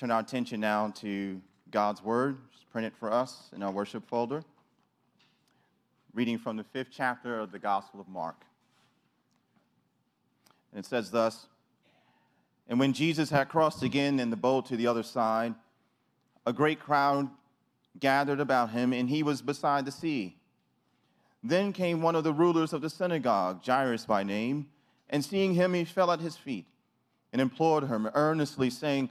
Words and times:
turn 0.00 0.10
our 0.10 0.20
attention 0.20 0.60
now 0.60 0.90
to 0.96 1.38
God's 1.70 2.02
Word, 2.02 2.38
it's 2.54 2.64
printed 2.72 2.94
for 2.98 3.12
us 3.12 3.50
in 3.54 3.62
our 3.62 3.70
worship 3.70 4.08
folder. 4.08 4.42
Reading 6.14 6.38
from 6.38 6.56
the 6.56 6.64
fifth 6.64 6.88
chapter 6.90 7.38
of 7.38 7.52
the 7.52 7.58
Gospel 7.58 8.00
of 8.00 8.08
Mark. 8.08 8.46
And 10.72 10.82
it 10.82 10.88
says 10.88 11.10
thus 11.10 11.48
And 12.66 12.80
when 12.80 12.94
Jesus 12.94 13.28
had 13.28 13.50
crossed 13.50 13.82
again 13.82 14.18
in 14.20 14.30
the 14.30 14.36
boat 14.36 14.64
to 14.66 14.76
the 14.78 14.86
other 14.86 15.02
side, 15.02 15.54
a 16.46 16.52
great 16.54 16.80
crowd 16.80 17.28
gathered 17.98 18.40
about 18.40 18.70
him, 18.70 18.94
and 18.94 19.06
he 19.06 19.22
was 19.22 19.42
beside 19.42 19.84
the 19.84 19.92
sea. 19.92 20.34
Then 21.44 21.74
came 21.74 22.00
one 22.00 22.16
of 22.16 22.24
the 22.24 22.32
rulers 22.32 22.72
of 22.72 22.80
the 22.80 22.88
synagogue, 22.88 23.60
Jairus 23.66 24.06
by 24.06 24.22
name, 24.22 24.70
and 25.10 25.22
seeing 25.22 25.52
him, 25.52 25.74
he 25.74 25.84
fell 25.84 26.10
at 26.10 26.20
his 26.20 26.38
feet 26.38 26.64
and 27.34 27.42
implored 27.42 27.86
him 27.86 28.08
earnestly, 28.14 28.70
saying, 28.70 29.10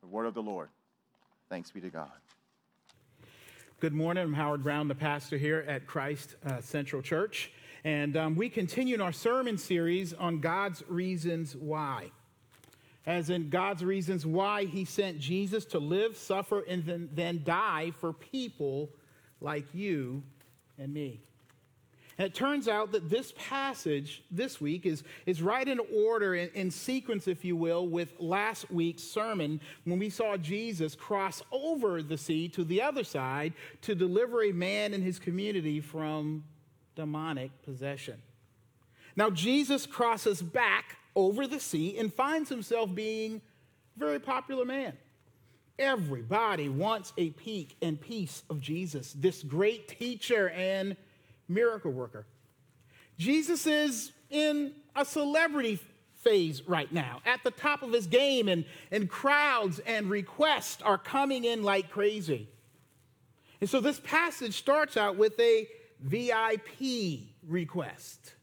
The 0.00 0.06
word 0.06 0.26
of 0.26 0.34
the 0.34 0.42
Lord. 0.42 0.68
Thanks 1.48 1.70
be 1.72 1.80
to 1.80 1.90
God. 1.90 2.10
Good 3.80 3.92
morning. 3.92 4.22
I'm 4.22 4.32
Howard 4.32 4.62
Brown, 4.62 4.86
the 4.86 4.94
pastor 4.94 5.36
here 5.36 5.64
at 5.66 5.86
Christ 5.88 6.36
uh, 6.46 6.60
Central 6.60 7.02
Church. 7.02 7.50
And 7.82 8.16
um, 8.16 8.36
we 8.36 8.48
continue 8.48 8.94
in 8.94 9.00
our 9.00 9.12
sermon 9.12 9.58
series 9.58 10.14
on 10.14 10.38
God's 10.38 10.84
reasons 10.88 11.56
why. 11.56 12.12
As 13.06 13.28
in 13.28 13.50
God's 13.50 13.84
reasons 13.84 14.24
why 14.24 14.66
he 14.66 14.84
sent 14.84 15.18
Jesus 15.18 15.64
to 15.66 15.80
live, 15.80 16.16
suffer, 16.16 16.60
and 16.60 16.84
then, 16.84 17.08
then 17.12 17.42
die 17.44 17.92
for 17.98 18.12
people 18.12 18.90
like 19.40 19.74
you 19.74 20.22
and 20.78 20.94
me. 20.94 21.22
And 22.18 22.26
it 22.26 22.34
turns 22.34 22.66
out 22.66 22.90
that 22.92 23.08
this 23.08 23.32
passage 23.38 24.24
this 24.28 24.60
week 24.60 24.86
is, 24.86 25.04
is 25.24 25.40
right 25.40 25.66
in 25.66 25.80
order, 25.94 26.34
in, 26.34 26.50
in, 26.52 26.68
sequence, 26.68 27.28
if 27.28 27.44
you 27.44 27.54
will, 27.54 27.86
with 27.86 28.12
last 28.18 28.68
week's 28.72 29.04
sermon 29.04 29.60
when 29.84 30.00
we 30.00 30.10
saw 30.10 30.36
Jesus 30.36 30.96
cross 30.96 31.42
over 31.52 32.02
the 32.02 32.18
sea 32.18 32.48
to 32.48 32.64
the 32.64 32.82
other 32.82 33.04
side 33.04 33.52
to 33.82 33.94
deliver 33.94 34.42
a 34.42 34.50
man 34.50 34.94
and 34.94 35.04
his 35.04 35.20
community 35.20 35.80
from 35.80 36.42
demonic 36.96 37.52
possession. 37.62 38.20
Now, 39.14 39.30
Jesus 39.30 39.86
crosses 39.86 40.42
back 40.42 40.96
over 41.14 41.46
the 41.46 41.60
sea 41.60 41.98
and 41.98 42.12
finds 42.12 42.48
himself 42.48 42.92
being 42.92 43.40
a 43.96 43.98
very 43.98 44.18
popular 44.18 44.64
man. 44.64 44.94
Everybody 45.78 46.68
wants 46.68 47.12
a 47.16 47.30
peek 47.30 47.76
and 47.80 48.00
piece 48.00 48.42
of 48.50 48.60
Jesus, 48.60 49.12
this 49.12 49.44
great 49.44 49.86
teacher 49.86 50.48
and 50.50 50.96
miracle 51.48 51.90
worker. 51.90 52.26
Jesus 53.18 53.66
is 53.66 54.12
in 54.30 54.72
a 54.94 55.04
celebrity 55.04 55.78
phase 56.18 56.66
right 56.68 56.92
now, 56.92 57.20
at 57.24 57.42
the 57.44 57.50
top 57.50 57.82
of 57.82 57.92
his 57.92 58.06
game, 58.06 58.48
and, 58.48 58.64
and 58.90 59.08
crowds 59.08 59.78
and 59.80 60.10
requests 60.10 60.82
are 60.82 60.98
coming 60.98 61.44
in 61.44 61.62
like 61.62 61.90
crazy. 61.90 62.48
And 63.60 63.68
so 63.68 63.80
this 63.80 64.00
passage 64.00 64.54
starts 64.54 64.96
out 64.96 65.16
with 65.16 65.38
a 65.40 65.66
VIP 66.00 67.20
request. 67.46 68.34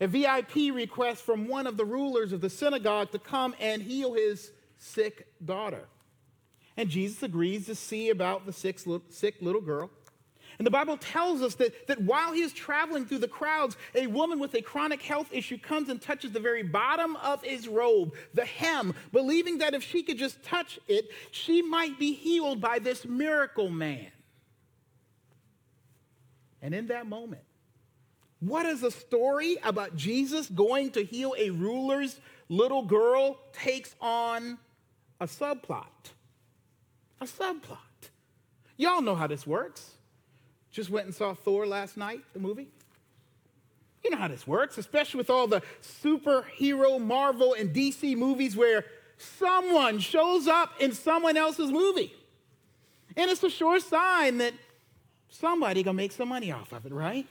A 0.00 0.06
VIP 0.06 0.72
request 0.72 1.22
from 1.22 1.48
one 1.48 1.66
of 1.66 1.76
the 1.76 1.84
rulers 1.84 2.32
of 2.32 2.40
the 2.40 2.50
synagogue 2.50 3.10
to 3.12 3.18
come 3.18 3.54
and 3.58 3.82
heal 3.82 4.14
his 4.14 4.52
sick 4.76 5.26
daughter. 5.44 5.88
And 6.76 6.88
Jesus 6.88 7.22
agrees 7.22 7.66
to 7.66 7.74
see 7.74 8.10
about 8.10 8.46
the 8.46 8.52
sick, 8.52 8.78
sick 9.08 9.36
little 9.40 9.60
girl. 9.60 9.90
And 10.58 10.66
the 10.66 10.72
Bible 10.72 10.96
tells 10.96 11.40
us 11.40 11.54
that, 11.56 11.86
that 11.86 12.00
while 12.02 12.32
he 12.32 12.42
is 12.42 12.52
traveling 12.52 13.06
through 13.06 13.18
the 13.18 13.28
crowds, 13.28 13.76
a 13.94 14.08
woman 14.08 14.40
with 14.40 14.54
a 14.54 14.62
chronic 14.62 15.00
health 15.00 15.28
issue 15.32 15.56
comes 15.56 15.88
and 15.88 16.02
touches 16.02 16.32
the 16.32 16.40
very 16.40 16.64
bottom 16.64 17.14
of 17.16 17.42
his 17.44 17.68
robe, 17.68 18.14
the 18.34 18.44
hem, 18.44 18.92
believing 19.12 19.58
that 19.58 19.74
if 19.74 19.84
she 19.84 20.02
could 20.02 20.18
just 20.18 20.42
touch 20.42 20.80
it, 20.88 21.10
she 21.30 21.62
might 21.62 21.96
be 21.96 22.12
healed 22.12 22.60
by 22.60 22.80
this 22.80 23.06
miracle 23.06 23.68
man. 23.68 24.08
And 26.60 26.74
in 26.74 26.88
that 26.88 27.06
moment, 27.06 27.42
what 28.40 28.66
is 28.66 28.82
a 28.82 28.90
story 28.90 29.58
about 29.62 29.94
Jesus 29.94 30.48
going 30.48 30.90
to 30.92 31.04
heal 31.04 31.34
a 31.38 31.50
ruler's 31.50 32.18
little 32.48 32.82
girl 32.82 33.38
takes 33.52 33.94
on 34.00 34.58
a 35.20 35.26
subplot? 35.26 35.84
A 37.20 37.26
subplot. 37.26 37.78
Y'all 38.76 39.02
know 39.02 39.14
how 39.14 39.28
this 39.28 39.46
works. 39.46 39.97
Just 40.78 40.90
went 40.90 41.06
and 41.06 41.14
saw 41.14 41.34
Thor 41.34 41.66
last 41.66 41.96
night, 41.96 42.20
the 42.34 42.38
movie. 42.38 42.68
You 44.04 44.10
know 44.10 44.16
how 44.16 44.28
this 44.28 44.46
works, 44.46 44.78
especially 44.78 45.18
with 45.18 45.28
all 45.28 45.48
the 45.48 45.60
superhero 45.82 47.00
Marvel 47.00 47.52
and 47.54 47.74
DC 47.74 48.16
movies 48.16 48.54
where 48.54 48.84
someone 49.16 49.98
shows 49.98 50.46
up 50.46 50.74
in 50.78 50.92
someone 50.92 51.36
else's 51.36 51.72
movie. 51.72 52.14
And 53.16 53.28
it's 53.28 53.42
a 53.42 53.50
sure 53.50 53.80
sign 53.80 54.38
that 54.38 54.54
somebody 55.28 55.82
gonna 55.82 55.96
make 55.96 56.12
some 56.12 56.28
money 56.28 56.52
off 56.52 56.72
of 56.72 56.86
it, 56.86 56.92
right? 56.92 57.26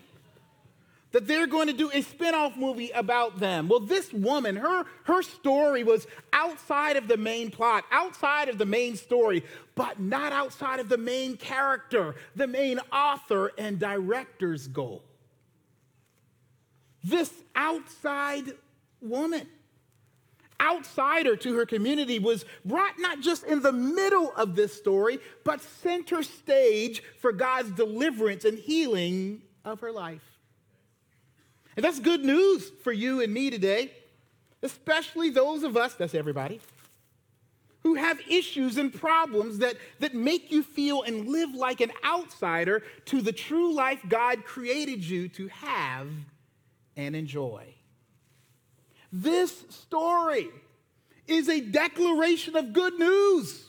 That 1.17 1.25
they're 1.25 1.47
going 1.47 1.65
to 1.65 1.73
do 1.73 1.89
a 1.91 2.03
spin-off 2.03 2.55
movie 2.57 2.91
about 2.91 3.39
them. 3.39 3.67
Well, 3.67 3.79
this 3.79 4.13
woman, 4.13 4.55
her, 4.55 4.85
her 5.05 5.23
story 5.23 5.83
was 5.83 6.05
outside 6.31 6.95
of 6.95 7.07
the 7.07 7.17
main 7.17 7.49
plot, 7.49 7.85
outside 7.91 8.49
of 8.49 8.59
the 8.59 8.67
main 8.67 8.95
story, 8.95 9.43
but 9.73 9.99
not 9.99 10.31
outside 10.31 10.79
of 10.79 10.89
the 10.89 10.97
main 10.99 11.35
character, 11.35 12.13
the 12.35 12.45
main 12.45 12.79
author 12.91 13.51
and 13.57 13.79
director's 13.79 14.67
goal. 14.67 15.01
This 17.03 17.33
outside 17.55 18.51
woman, 19.01 19.47
outsider 20.61 21.35
to 21.35 21.55
her 21.55 21.65
community, 21.65 22.19
was 22.19 22.45
brought 22.63 22.99
not 22.99 23.21
just 23.21 23.43
in 23.43 23.63
the 23.63 23.73
middle 23.73 24.33
of 24.37 24.55
this 24.55 24.71
story, 24.71 25.17
but 25.43 25.63
center 25.63 26.21
stage 26.21 27.01
for 27.17 27.31
God's 27.31 27.71
deliverance 27.71 28.45
and 28.45 28.59
healing 28.59 29.41
of 29.65 29.79
her 29.79 29.91
life. 29.91 30.36
And 31.77 31.85
that's 31.85 31.99
good 31.99 32.25
news 32.25 32.71
for 32.83 32.91
you 32.91 33.21
and 33.21 33.33
me 33.33 33.49
today, 33.49 33.91
especially 34.63 35.29
those 35.29 35.63
of 35.63 35.77
us, 35.77 35.93
that's 35.93 36.15
everybody, 36.15 36.59
who 37.83 37.93
have 37.93 38.19
issues 38.27 38.77
and 38.77 38.93
problems 38.93 39.59
that, 39.59 39.77
that 39.99 40.15
make 40.15 40.51
you 40.51 40.63
feel 40.63 41.03
and 41.03 41.29
live 41.29 41.53
like 41.53 41.79
an 41.79 41.91
outsider 42.03 42.83
to 43.05 43.21
the 43.21 43.31
true 43.31 43.73
life 43.73 44.01
God 44.09 44.43
created 44.43 45.03
you 45.03 45.29
to 45.29 45.47
have 45.49 46.07
and 46.97 47.15
enjoy. 47.15 47.63
This 49.13 49.63
story 49.69 50.49
is 51.27 51.47
a 51.47 51.61
declaration 51.61 52.55
of 52.57 52.73
good 52.73 52.97
news 52.97 53.67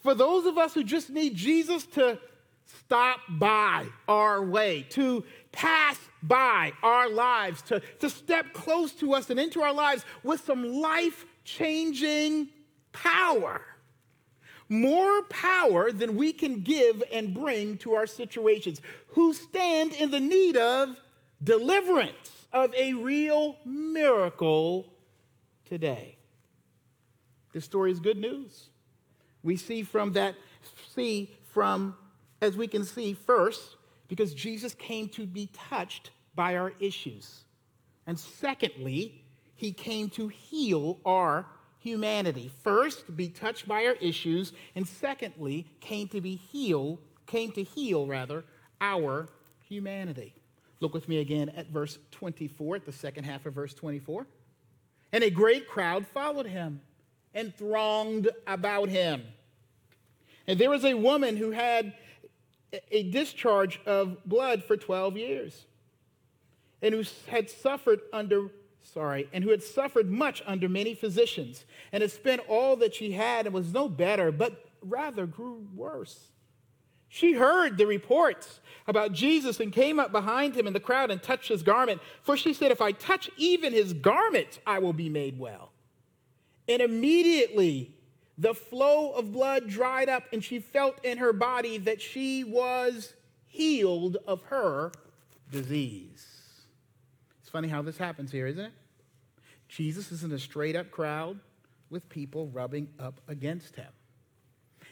For 0.00 0.14
those 0.14 0.46
of 0.46 0.58
us 0.58 0.74
who 0.74 0.82
just 0.82 1.10
need 1.10 1.34
Jesus 1.34 1.84
to 1.86 2.18
stop 2.64 3.20
by 3.28 3.86
our 4.08 4.42
way, 4.42 4.86
to 4.90 5.24
pass 5.52 5.98
by 6.22 6.72
our 6.82 7.08
lives, 7.08 7.62
to, 7.62 7.80
to 7.98 8.10
step 8.10 8.52
close 8.52 8.92
to 8.92 9.14
us 9.14 9.30
and 9.30 9.40
into 9.40 9.62
our 9.62 9.72
lives 9.72 10.04
with 10.22 10.44
some 10.44 10.80
life 10.80 11.24
changing 11.44 12.48
power. 12.92 13.62
More 14.68 15.22
power 15.24 15.90
than 15.90 16.16
we 16.16 16.32
can 16.32 16.60
give 16.60 17.02
and 17.12 17.34
bring 17.34 17.78
to 17.78 17.94
our 17.94 18.06
situations, 18.06 18.80
who 19.08 19.32
stand 19.32 19.92
in 19.94 20.10
the 20.10 20.20
need 20.20 20.56
of 20.56 20.96
deliverance, 21.42 22.46
of 22.52 22.74
a 22.74 22.94
real 22.94 23.56
miracle 23.64 24.92
today. 25.64 26.16
This 27.52 27.64
story 27.64 27.90
is 27.90 27.98
good 27.98 28.18
news. 28.18 28.68
We 29.42 29.56
see 29.56 29.82
from 29.82 30.12
that, 30.12 30.34
see 30.94 31.30
from, 31.52 31.96
as 32.40 32.56
we 32.56 32.68
can 32.68 32.84
see 32.84 33.14
first, 33.14 33.76
because 34.10 34.34
Jesus 34.34 34.74
came 34.74 35.08
to 35.10 35.24
be 35.24 35.48
touched 35.70 36.10
by 36.34 36.56
our 36.56 36.72
issues. 36.80 37.44
And 38.08 38.18
secondly, 38.18 39.24
he 39.54 39.70
came 39.70 40.10
to 40.10 40.26
heal 40.26 40.98
our 41.06 41.46
humanity. 41.78 42.50
First, 42.64 43.16
be 43.16 43.28
touched 43.28 43.68
by 43.68 43.86
our 43.86 43.94
issues, 44.00 44.52
and 44.74 44.86
secondly, 44.86 45.64
came 45.80 46.08
to 46.08 46.20
be 46.20 46.34
healed, 46.34 46.98
came 47.26 47.52
to 47.52 47.62
heal 47.62 48.04
rather 48.06 48.44
our 48.80 49.28
humanity. 49.68 50.34
Look 50.80 50.92
with 50.92 51.08
me 51.08 51.20
again 51.20 51.48
at 51.50 51.68
verse 51.68 51.96
24, 52.10 52.76
at 52.76 52.84
the 52.84 52.92
second 52.92 53.24
half 53.24 53.46
of 53.46 53.54
verse 53.54 53.74
24. 53.74 54.26
And 55.12 55.22
a 55.22 55.30
great 55.30 55.68
crowd 55.68 56.04
followed 56.04 56.46
him 56.46 56.80
and 57.32 57.54
thronged 57.54 58.28
about 58.48 58.88
him. 58.88 59.22
And 60.48 60.58
there 60.58 60.70
was 60.70 60.84
a 60.84 60.94
woman 60.94 61.36
who 61.36 61.52
had 61.52 61.92
a 62.90 63.10
discharge 63.10 63.80
of 63.86 64.24
blood 64.24 64.64
for 64.64 64.76
12 64.76 65.16
years. 65.16 65.66
And 66.82 66.94
who 66.94 67.02
had 67.28 67.50
suffered 67.50 68.00
under 68.12 68.50
sorry 68.82 69.28
and 69.32 69.44
who 69.44 69.50
had 69.50 69.62
suffered 69.62 70.10
much 70.10 70.42
under 70.46 70.68
many 70.68 70.94
physicians 70.94 71.64
and 71.92 72.00
had 72.00 72.10
spent 72.10 72.40
all 72.48 72.76
that 72.76 72.94
she 72.94 73.12
had 73.12 73.46
and 73.46 73.54
was 73.54 73.72
no 73.72 73.88
better 73.88 74.32
but 74.32 74.64
rather 74.82 75.26
grew 75.26 75.66
worse. 75.74 76.28
She 77.08 77.32
heard 77.32 77.76
the 77.76 77.86
reports 77.86 78.60
about 78.86 79.12
jesus 79.12 79.60
and 79.60 79.72
came 79.72 80.00
up 80.00 80.12
behind 80.12 80.56
him 80.56 80.66
in 80.66 80.72
the 80.72 80.80
crowd 80.80 81.10
and 81.10 81.22
touched 81.22 81.48
his 81.48 81.62
garment. 81.62 82.00
For 82.22 82.36
she 82.36 82.54
said 82.54 82.70
if 82.70 82.80
i 82.80 82.92
touch 82.92 83.28
even 83.36 83.72
his 83.72 83.92
garment 83.92 84.60
i 84.66 84.78
will 84.78 84.94
be 84.94 85.08
made 85.08 85.38
well. 85.38 85.72
And 86.68 86.80
immediately 86.80 87.94
the 88.40 88.54
flow 88.54 89.12
of 89.12 89.32
blood 89.32 89.68
dried 89.68 90.08
up, 90.08 90.24
and 90.32 90.42
she 90.42 90.60
felt 90.60 91.04
in 91.04 91.18
her 91.18 91.34
body 91.34 91.76
that 91.76 92.00
she 92.00 92.42
was 92.42 93.12
healed 93.46 94.16
of 94.26 94.42
her 94.44 94.92
disease. 95.52 96.26
It's 97.42 97.50
funny 97.50 97.68
how 97.68 97.82
this 97.82 97.98
happens 97.98 98.32
here, 98.32 98.46
isn't 98.46 98.64
it? 98.64 98.72
Jesus 99.68 100.10
is 100.10 100.24
in 100.24 100.32
a 100.32 100.38
straight 100.38 100.74
up 100.74 100.90
crowd 100.90 101.38
with 101.90 102.08
people 102.08 102.46
rubbing 102.46 102.88
up 102.98 103.20
against 103.28 103.76
him. 103.76 103.92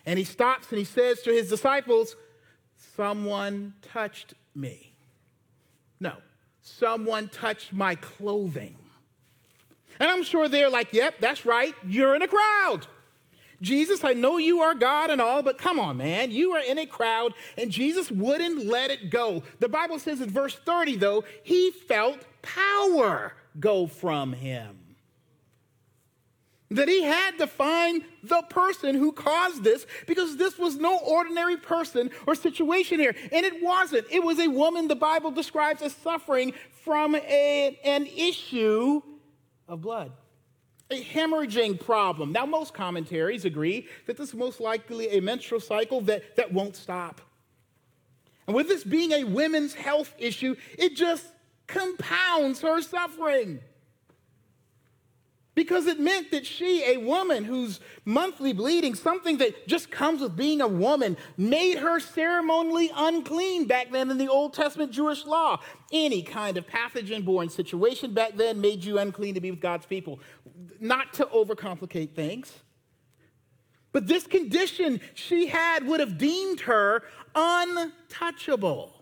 And 0.05 0.19
he 0.19 0.27
stops 0.27 0.69
and 0.69 0.79
he 0.79 0.85
says 0.85 1.23
to 1.23 1.33
his 1.33 1.49
disciples, 1.49 2.17
Someone 2.97 3.73
touched 3.81 4.35
me. 4.55 4.93
No, 6.01 6.13
someone 6.61 7.29
touched 7.29 7.73
my 7.73 7.95
clothing. 7.95 8.77
And 9.99 10.11
I'm 10.11 10.23
sure 10.23 10.49
they're 10.49 10.69
like, 10.69 10.93
Yep, 10.93 11.15
that's 11.21 11.47
right, 11.47 11.75
you're 11.87 12.15
in 12.15 12.21
a 12.21 12.29
crowd. 12.29 12.87
Jesus, 13.61 14.05
I 14.05 14.13
know 14.13 14.39
you 14.39 14.61
are 14.61 14.75
God 14.75 15.11
and 15.11 15.21
all, 15.21 15.43
but 15.43 15.59
come 15.59 15.81
on, 15.81 15.97
man. 15.97 16.31
You 16.31 16.53
are 16.53 16.63
in 16.63 16.79
a 16.79 16.87
crowd, 16.87 17.35
and 17.57 17.71
Jesus 17.71 18.11
wouldn't 18.11 18.67
let 18.67 18.91
it 18.91 19.11
go. 19.11 19.43
The 19.59 19.69
Bible 19.69 19.99
says 19.99 20.21
in 20.21 20.31
verse 20.31 20.55
30, 20.55 20.97
though, 20.97 21.25
he 21.43 21.73
felt 21.73 22.25
power 22.43 23.35
go 23.59 23.87
from 23.87 24.33
him. 24.33 24.79
That 26.71 26.87
he 26.87 27.03
had 27.03 27.39
to 27.39 27.47
find 27.47 28.05
the 28.23 28.43
person 28.43 28.95
who 28.95 29.11
caused 29.11 29.65
this 29.65 29.87
because 30.07 30.37
this 30.37 30.59
was 30.59 30.77
no 30.77 30.99
ordinary 30.99 31.57
person 31.57 32.11
or 32.27 32.35
situation 32.35 33.01
here. 33.01 33.17
And 33.33 33.47
it 33.47 33.63
wasn't. 33.63 34.07
It 34.11 34.23
was 34.23 34.39
a 34.39 34.49
woman 34.49 34.87
the 34.87 34.95
Bible 34.95 35.31
describes 35.31 35.81
as 35.81 35.95
suffering 35.95 36.53
from 36.85 37.15
a, 37.15 37.79
an 37.85 38.07
issue 38.07 39.01
of 39.67 39.81
blood 39.81 40.13
a 40.91 41.03
hemorrhaging 41.03 41.85
problem. 41.85 42.33
Now, 42.33 42.47
most 42.47 42.73
commentaries 42.75 43.45
agree 43.45 43.87
that 44.07 44.17
this 44.17 44.31
is 44.31 44.35
most 44.35 44.61
likely 44.61 45.11
a 45.11 45.21
menstrual 45.21 45.61
cycle 45.61 46.01
that, 46.03 46.37
that 46.37 46.53
won't 46.53 46.77
stop. 46.77 47.21
And 48.47 48.57
with 48.57 48.69
this 48.69 48.85
being 48.85 49.13
a 49.13 49.25
women's 49.25 49.75
health 49.75 50.15
issue, 50.19 50.57
it 50.79 50.97
just 50.97 51.27
compounds 51.67 52.63
her 52.63 52.81
suffering 52.81 53.61
because 55.59 55.89
it 55.89 55.99
meant 55.99 56.31
that 56.31 56.47
she, 56.47 56.85
a 56.85 56.99
woman 56.99 57.43
whose 57.43 57.81
monthly 58.05 58.53
bleeding, 58.53 58.95
something 58.95 59.39
that 59.39 59.67
just 59.67 59.91
comes 59.91 60.21
with 60.21 60.37
being 60.37 60.61
a 60.61 60.69
woman, 60.69 61.17
made 61.37 61.79
her 61.79 61.99
ceremonially 61.99 62.93
unclean 62.95 63.67
back 63.67 63.91
then 63.91 64.09
in 64.09 64.19
the 64.19 64.29
Old 64.29 64.55
Testament 64.55 64.93
Jewish 64.93 65.27
law. 65.27 65.61
Any 65.93 66.23
kind 66.23 66.59
of 66.59 66.67
pathogen 66.69 67.25
borne 67.25 67.49
situation 67.49 68.15
back 68.15 68.37
then 68.37 68.61
made 68.61 68.85
you 68.85 69.01
unclean 69.01 69.35
to 69.35 69.41
be 69.41 69.51
with 69.51 69.61
God's 69.61 69.85
people. 69.85 70.21
Not 70.79 71.13
to 71.15 71.27
overcomplicate 71.27 72.15
things. 72.15 72.53
But 73.91 74.07
this 74.07 74.29
condition 74.29 75.01
she 75.15 75.49
had 75.49 75.85
would 75.89 75.99
have 75.99 76.19
deemed 76.19 76.61
her 76.61 77.03
untouchable 77.35 78.98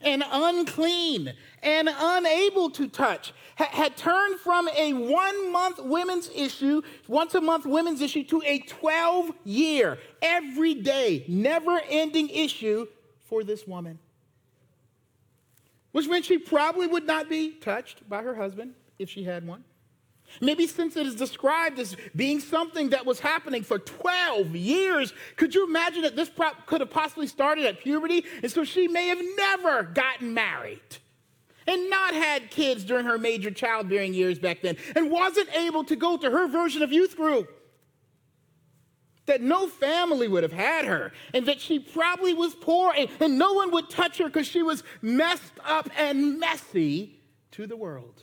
and 0.00 0.24
unclean 0.30 1.32
and 1.62 1.88
unable 1.92 2.70
to 2.70 2.88
touch, 2.88 3.32
had 3.56 3.96
turned 3.96 4.40
from 4.40 4.68
a 4.76 4.92
one 4.92 5.52
month 5.52 5.78
women's 5.78 6.30
issue, 6.34 6.82
once 7.06 7.34
a 7.34 7.40
month 7.40 7.66
women's 7.66 8.00
issue, 8.00 8.24
to 8.24 8.42
a 8.44 8.60
12 8.60 9.32
year, 9.44 9.98
every 10.22 10.74
day, 10.74 11.24
never 11.28 11.80
ending 11.88 12.28
issue 12.30 12.86
for 13.28 13.44
this 13.44 13.66
woman. 13.66 13.98
Which 15.92 16.08
meant 16.08 16.24
she 16.24 16.38
probably 16.38 16.86
would 16.86 17.06
not 17.06 17.28
be 17.28 17.52
touched 17.52 18.08
by 18.08 18.22
her 18.22 18.34
husband 18.34 18.74
if 18.98 19.10
she 19.10 19.24
had 19.24 19.46
one. 19.46 19.64
Maybe 20.40 20.66
since 20.66 20.96
it 20.96 21.06
is 21.06 21.14
described 21.14 21.78
as 21.78 21.96
being 22.14 22.40
something 22.40 22.90
that 22.90 23.04
was 23.04 23.20
happening 23.20 23.62
for 23.62 23.78
12 23.78 24.54
years, 24.54 25.12
could 25.36 25.54
you 25.54 25.66
imagine 25.66 26.02
that 26.02 26.16
this 26.16 26.28
prop 26.28 26.66
could 26.66 26.80
have 26.80 26.90
possibly 26.90 27.26
started 27.26 27.66
at 27.66 27.80
puberty? 27.80 28.24
And 28.42 28.50
so 28.50 28.64
she 28.64 28.88
may 28.88 29.08
have 29.08 29.20
never 29.36 29.82
gotten 29.82 30.32
married 30.34 30.80
and 31.66 31.90
not 31.90 32.14
had 32.14 32.50
kids 32.50 32.84
during 32.84 33.06
her 33.06 33.18
major 33.18 33.50
childbearing 33.50 34.14
years 34.14 34.38
back 34.38 34.62
then 34.62 34.76
and 34.96 35.10
wasn't 35.10 35.54
able 35.56 35.84
to 35.84 35.96
go 35.96 36.16
to 36.16 36.30
her 36.30 36.48
version 36.48 36.82
of 36.82 36.92
youth 36.92 37.16
group. 37.16 37.56
That 39.26 39.40
no 39.40 39.68
family 39.68 40.26
would 40.26 40.42
have 40.42 40.52
had 40.52 40.86
her, 40.86 41.12
and 41.32 41.46
that 41.46 41.60
she 41.60 41.78
probably 41.78 42.34
was 42.34 42.54
poor, 42.56 42.92
and, 42.96 43.08
and 43.20 43.38
no 43.38 43.52
one 43.52 43.70
would 43.70 43.88
touch 43.88 44.18
her 44.18 44.24
because 44.24 44.48
she 44.48 44.62
was 44.62 44.82
messed 45.02 45.52
up 45.64 45.88
and 45.96 46.40
messy 46.40 47.20
to 47.52 47.68
the 47.68 47.76
world. 47.76 48.22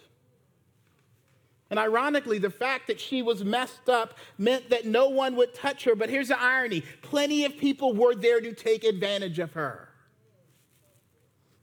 And 1.70 1.80
ironically, 1.80 2.40
the 2.40 2.50
fact 2.50 2.88
that 2.88 3.00
she 3.00 3.22
was 3.22 3.44
messed 3.44 3.90
up 3.90 4.18
meant 4.38 4.70
that 4.70 4.86
no 4.86 5.10
one 5.10 5.36
would 5.36 5.54
touch 5.54 5.84
her. 5.84 5.96
But 5.96 6.10
here's 6.10 6.30
the 6.30 6.42
irony 6.42 6.84
plenty 7.02 7.46
of 7.46 7.58
people 7.58 7.94
were 7.94 8.16
there 8.16 8.40
to 8.40 8.54
take 8.54 8.84
advantage 8.84 9.40
of 9.40 9.54
her. 9.54 9.90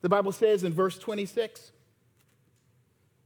The 0.03 0.09
Bible 0.11 0.33
says 0.33 0.65
in 0.65 0.75
verse 0.75 0.99
26 0.99 1.73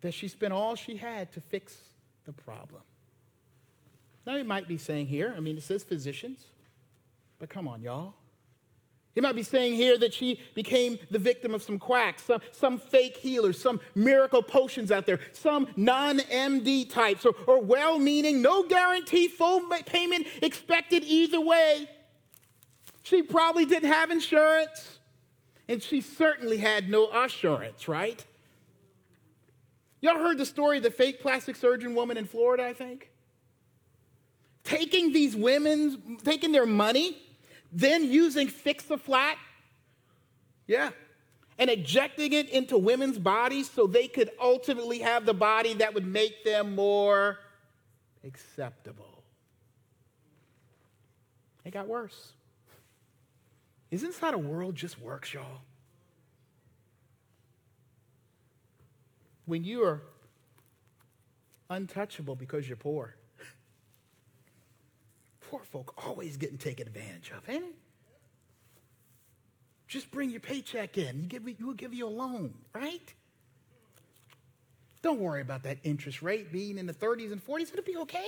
that 0.00 0.14
she 0.14 0.28
spent 0.28 0.52
all 0.52 0.76
she 0.76 0.96
had 0.96 1.32
to 1.32 1.40
fix 1.40 1.76
the 2.24 2.32
problem. 2.32 2.82
Now, 4.24 4.36
you 4.36 4.44
might 4.44 4.68
be 4.68 4.78
saying 4.78 5.06
here, 5.06 5.34
I 5.36 5.40
mean, 5.40 5.56
it 5.56 5.62
says 5.62 5.82
physicians, 5.82 6.44
but 7.38 7.48
come 7.48 7.66
on, 7.66 7.82
y'all. 7.82 8.14
He 9.18 9.20
might 9.20 9.34
be 9.34 9.42
saying 9.42 9.74
here 9.74 9.98
that 9.98 10.14
she 10.14 10.38
became 10.54 10.96
the 11.10 11.18
victim 11.18 11.52
of 11.52 11.60
some 11.60 11.76
quacks, 11.76 12.22
some, 12.22 12.40
some 12.52 12.78
fake 12.78 13.16
healers, 13.16 13.60
some 13.60 13.80
miracle 13.96 14.44
potions 14.44 14.92
out 14.92 15.06
there, 15.06 15.18
some 15.32 15.66
non 15.74 16.20
MD 16.20 16.88
types, 16.88 17.26
or, 17.26 17.34
or 17.48 17.60
well 17.60 17.98
meaning, 17.98 18.40
no 18.40 18.62
guarantee, 18.62 19.26
full 19.26 19.68
payment 19.86 20.28
expected 20.40 21.02
either 21.02 21.40
way. 21.40 21.90
She 23.02 23.22
probably 23.22 23.64
didn't 23.64 23.90
have 23.90 24.12
insurance, 24.12 25.00
and 25.66 25.82
she 25.82 26.00
certainly 26.00 26.58
had 26.58 26.88
no 26.88 27.10
assurance, 27.10 27.88
right? 27.88 28.24
Y'all 30.00 30.14
heard 30.14 30.38
the 30.38 30.46
story 30.46 30.76
of 30.76 30.84
the 30.84 30.92
fake 30.92 31.20
plastic 31.20 31.56
surgeon 31.56 31.96
woman 31.96 32.16
in 32.16 32.24
Florida, 32.24 32.64
I 32.64 32.72
think? 32.72 33.10
Taking 34.62 35.12
these 35.12 35.34
women, 35.34 36.18
taking 36.22 36.52
their 36.52 36.66
money 36.66 37.16
then 37.72 38.04
using 38.04 38.48
fix 38.48 38.90
a 38.90 38.98
flat, 38.98 39.36
yeah, 40.66 40.90
and 41.58 41.70
ejecting 41.70 42.32
it 42.32 42.48
into 42.50 42.78
women's 42.78 43.18
bodies 43.18 43.70
so 43.70 43.86
they 43.86 44.08
could 44.08 44.30
ultimately 44.40 45.00
have 45.00 45.26
the 45.26 45.34
body 45.34 45.74
that 45.74 45.92
would 45.94 46.06
make 46.06 46.44
them 46.44 46.74
more 46.74 47.38
acceptable. 48.24 49.22
It 51.64 51.72
got 51.72 51.86
worse. 51.86 52.32
Isn't 53.90 54.10
this 54.10 54.18
how 54.18 54.30
the 54.30 54.38
world 54.38 54.74
just 54.74 55.00
works, 55.00 55.34
y'all? 55.34 55.60
When 59.46 59.64
you 59.64 59.82
are 59.84 60.02
untouchable 61.70 62.36
because 62.36 62.68
you're 62.68 62.76
poor, 62.76 63.14
poor 65.50 65.64
folk 65.64 65.94
always 66.06 66.36
getting 66.36 66.58
taken 66.58 66.86
advantage 66.86 67.32
of, 67.36 67.48
ain't 67.48 67.64
it? 67.64 67.74
Just 69.86 70.10
bring 70.10 70.30
your 70.30 70.40
paycheck 70.40 70.98
in. 70.98 71.22
You 71.22 71.26
give 71.26 71.42
we'll 71.60 71.72
give 71.72 71.94
you 71.94 72.06
a 72.06 72.10
loan, 72.10 72.54
right? 72.74 73.14
Don't 75.00 75.20
worry 75.20 75.40
about 75.40 75.62
that 75.62 75.78
interest 75.84 76.20
rate 76.20 76.52
being 76.52 76.76
in 76.76 76.86
the 76.86 76.92
30s 76.92 77.32
and 77.32 77.44
40s. 77.44 77.72
It'll 77.72 77.84
be 77.84 77.96
okay. 77.96 78.26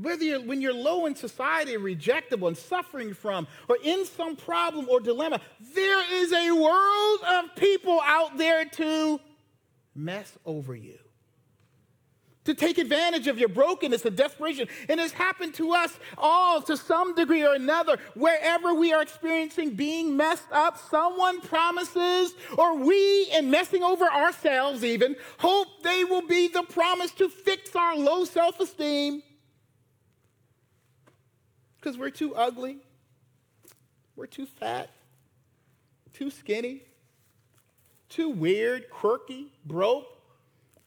Whether 0.00 0.24
you're, 0.24 0.40
when 0.40 0.60
you're 0.60 0.74
low 0.74 1.06
in 1.06 1.14
society, 1.14 1.74
rejectable 1.74 2.48
and 2.48 2.56
suffering 2.56 3.12
from, 3.12 3.46
or 3.68 3.76
in 3.84 4.04
some 4.06 4.34
problem 4.34 4.88
or 4.88 5.00
dilemma, 5.00 5.40
there 5.74 6.22
is 6.22 6.32
a 6.32 6.50
world 6.52 7.20
of 7.28 7.56
people 7.56 8.00
out 8.04 8.38
there 8.38 8.64
to 8.64 9.20
mess 9.94 10.36
over 10.44 10.74
you 10.74 10.98
to 12.50 12.56
take 12.56 12.78
advantage 12.78 13.28
of 13.28 13.38
your 13.38 13.48
brokenness 13.48 14.04
and 14.04 14.16
desperation. 14.16 14.66
And 14.88 14.98
it's 14.98 15.12
happened 15.12 15.54
to 15.54 15.72
us 15.72 15.96
all 16.18 16.60
to 16.62 16.76
some 16.76 17.14
degree 17.14 17.44
or 17.44 17.54
another. 17.54 17.98
Wherever 18.14 18.74
we 18.74 18.92
are 18.92 19.02
experiencing 19.02 19.74
being 19.74 20.16
messed 20.16 20.50
up, 20.50 20.76
someone 20.90 21.40
promises, 21.42 22.34
or 22.58 22.76
we, 22.76 23.30
in 23.32 23.50
messing 23.50 23.84
over 23.84 24.04
ourselves 24.04 24.82
even, 24.82 25.14
hope 25.38 25.68
they 25.84 26.02
will 26.02 26.26
be 26.26 26.48
the 26.48 26.64
promise 26.64 27.12
to 27.12 27.28
fix 27.28 27.76
our 27.76 27.96
low 27.96 28.24
self 28.24 28.58
esteem. 28.58 29.22
Because 31.76 31.96
we're 31.96 32.10
too 32.10 32.34
ugly, 32.34 32.78
we're 34.16 34.26
too 34.26 34.46
fat, 34.46 34.90
too 36.12 36.30
skinny, 36.30 36.82
too 38.08 38.28
weird, 38.28 38.90
quirky, 38.90 39.52
broke 39.64 40.19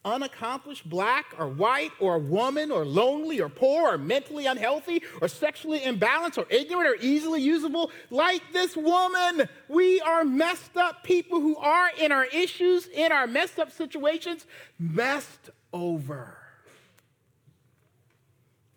unaccomplished, 0.04 0.88
black 0.88 1.26
or 1.38 1.48
white 1.48 1.92
or 1.98 2.16
a 2.16 2.18
woman 2.18 2.70
or 2.70 2.84
lonely 2.84 3.40
or 3.40 3.48
poor 3.48 3.94
or 3.94 3.98
mentally 3.98 4.46
unhealthy 4.46 5.02
or 5.20 5.28
sexually 5.28 5.80
imbalanced 5.80 6.38
or 6.38 6.46
ignorant 6.50 6.88
or 6.88 6.96
easily 7.04 7.40
usable, 7.40 7.90
like 8.10 8.42
this 8.52 8.76
woman, 8.76 9.48
we 9.68 10.00
are 10.02 10.24
messed 10.24 10.76
up. 10.76 11.02
People 11.04 11.40
who 11.40 11.56
are 11.56 11.88
in 11.98 12.12
our 12.12 12.26
issues, 12.26 12.86
in 12.88 13.12
our 13.12 13.26
messed 13.26 13.58
up 13.58 13.70
situations, 13.70 14.46
messed 14.78 15.50
over 15.72 16.38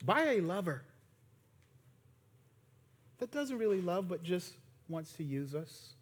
by 0.06 0.24
a 0.24 0.42
lover 0.42 0.84
that 3.20 3.32
doesn't 3.32 3.58
really 3.58 3.82
love 3.82 4.08
but 4.08 4.24
just 4.24 4.54
wants 4.88 5.12
to 5.14 5.24
use 5.24 5.54
us 5.54 5.94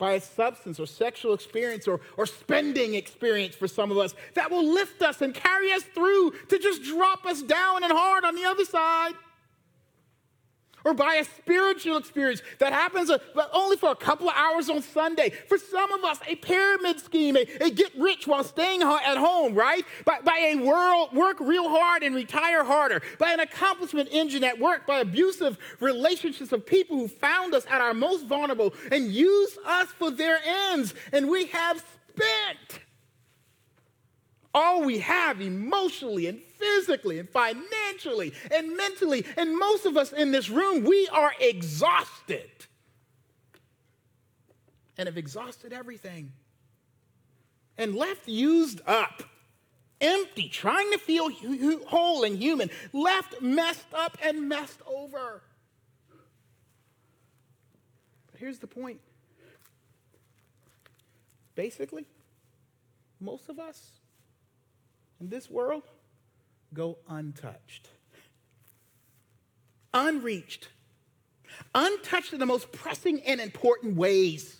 by 0.00 0.14
a 0.14 0.20
substance 0.20 0.80
or 0.80 0.86
sexual 0.86 1.34
experience 1.34 1.86
or, 1.86 2.00
or 2.16 2.26
spending 2.26 2.94
experience 2.94 3.54
for 3.54 3.68
some 3.68 3.92
of 3.92 3.98
us 3.98 4.14
that 4.34 4.50
will 4.50 4.66
lift 4.66 5.02
us 5.02 5.22
and 5.22 5.32
carry 5.32 5.70
us 5.72 5.84
through 5.94 6.32
to 6.48 6.58
just 6.58 6.82
drop 6.82 7.24
us 7.26 7.42
down 7.42 7.84
and 7.84 7.92
hard 7.92 8.24
on 8.24 8.34
the 8.34 8.44
other 8.44 8.64
side 8.64 9.12
or 10.84 10.94
by 10.94 11.16
a 11.16 11.24
spiritual 11.24 11.96
experience 11.96 12.42
that 12.58 12.72
happens 12.72 13.10
uh, 13.10 13.18
only 13.52 13.76
for 13.76 13.90
a 13.90 13.96
couple 13.96 14.28
of 14.28 14.34
hours 14.36 14.68
on 14.68 14.82
Sunday. 14.82 15.30
For 15.48 15.58
some 15.58 15.92
of 15.92 16.04
us, 16.04 16.18
a 16.26 16.36
pyramid 16.36 17.00
scheme, 17.00 17.36
a, 17.36 17.46
a 17.60 17.70
get 17.70 17.92
rich 17.98 18.26
while 18.26 18.44
staying 18.44 18.82
at 18.82 19.16
home, 19.16 19.54
right? 19.54 19.84
By, 20.04 20.20
by 20.22 20.52
a 20.52 20.56
world, 20.56 21.12
work 21.12 21.38
real 21.40 21.68
hard 21.68 22.02
and 22.02 22.14
retire 22.14 22.64
harder. 22.64 23.02
By 23.18 23.32
an 23.32 23.40
accomplishment 23.40 24.08
engine 24.12 24.44
at 24.44 24.58
work, 24.58 24.86
by 24.86 25.00
abusive 25.00 25.58
relationships 25.80 26.52
of 26.52 26.64
people 26.64 26.96
who 26.96 27.08
found 27.08 27.54
us 27.54 27.66
at 27.70 27.80
our 27.80 27.94
most 27.94 28.26
vulnerable 28.26 28.74
and 28.90 29.10
use 29.12 29.58
us 29.66 29.88
for 29.88 30.10
their 30.10 30.38
ends. 30.44 30.94
And 31.12 31.28
we 31.28 31.46
have 31.46 31.84
spent 32.08 32.80
all 34.52 34.82
we 34.82 34.98
have 34.98 35.40
emotionally 35.40 36.26
and 36.26 36.40
physically 36.58 37.18
and 37.18 37.28
financially 37.28 38.32
and 38.50 38.76
mentally. 38.76 39.24
And 39.36 39.56
most 39.56 39.86
of 39.86 39.96
us 39.96 40.12
in 40.12 40.32
this 40.32 40.50
room, 40.50 40.84
we 40.84 41.08
are 41.08 41.32
exhausted 41.40 42.50
and 44.98 45.06
have 45.06 45.16
exhausted 45.16 45.72
everything 45.72 46.32
and 47.78 47.94
left 47.94 48.28
used 48.28 48.80
up, 48.86 49.22
empty, 50.00 50.48
trying 50.48 50.90
to 50.92 50.98
feel 50.98 51.30
whole 51.86 52.24
and 52.24 52.36
human, 52.36 52.70
left 52.92 53.40
messed 53.40 53.86
up 53.94 54.18
and 54.22 54.48
messed 54.48 54.80
over. 54.86 55.42
But 58.30 58.40
here's 58.40 58.58
the 58.58 58.66
point 58.66 59.00
basically, 61.54 62.04
most 63.20 63.48
of 63.48 63.58
us 63.58 63.99
in 65.20 65.28
this 65.28 65.50
world 65.50 65.82
go 66.72 66.98
untouched, 67.08 67.88
unreached, 69.92 70.68
untouched 71.74 72.32
in 72.32 72.38
the 72.38 72.46
most 72.46 72.72
pressing 72.72 73.20
and 73.22 73.40
important 73.40 73.96
ways. 73.96 74.56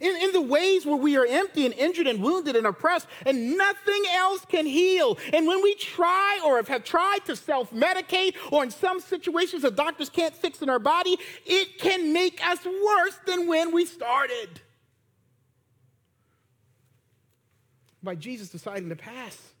In, 0.00 0.16
in, 0.16 0.32
the 0.32 0.40
ways 0.40 0.84
where 0.84 0.96
we 0.96 1.16
are 1.16 1.24
empty 1.24 1.64
and 1.64 1.72
injured 1.72 2.08
and 2.08 2.20
wounded 2.20 2.56
and 2.56 2.66
oppressed, 2.66 3.06
and 3.24 3.56
nothing 3.56 4.02
else 4.14 4.44
can 4.44 4.66
heal. 4.66 5.16
And 5.32 5.46
when 5.46 5.62
we 5.62 5.76
try 5.76 6.40
or 6.44 6.60
have 6.60 6.82
tried 6.82 7.20
to 7.26 7.36
self 7.36 7.70
medicate, 7.70 8.34
or 8.50 8.64
in 8.64 8.72
some 8.72 8.98
situations 8.98 9.62
the 9.62 9.70
doctors 9.70 10.08
can't 10.08 10.34
fix 10.34 10.60
in 10.60 10.68
our 10.68 10.80
body, 10.80 11.16
it 11.44 11.78
can 11.78 12.12
make 12.12 12.44
us 12.44 12.64
worse 12.64 13.20
than 13.26 13.46
when 13.46 13.72
we 13.72 13.86
started. 13.86 14.60
By 18.02 18.16
Jesus 18.16 18.48
deciding 18.48 18.88
to 18.88 18.96
pass 18.96 19.52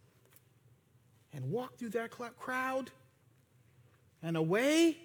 and 1.36 1.50
walk 1.50 1.76
through 1.76 1.90
that 1.90 2.10
crowd 2.10 2.90
and 4.22 4.36
away 4.36 4.96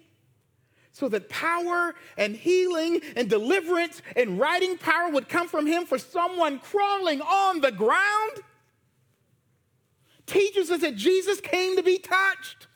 so 0.90 1.08
that 1.08 1.28
power 1.28 1.94
and 2.16 2.34
healing 2.34 3.00
and 3.16 3.28
deliverance 3.28 4.02
and 4.16 4.38
writing 4.38 4.78
power 4.78 5.10
would 5.10 5.28
come 5.28 5.46
from 5.46 5.66
him 5.66 5.84
for 5.84 5.98
someone 5.98 6.58
crawling 6.58 7.20
on 7.20 7.60
the 7.60 7.70
ground 7.70 8.32
teaches 10.26 10.70
us 10.70 10.80
that 10.80 10.96
Jesus 10.96 11.40
came 11.40 11.76
to 11.76 11.82
be 11.82 11.98
touched. 11.98 12.66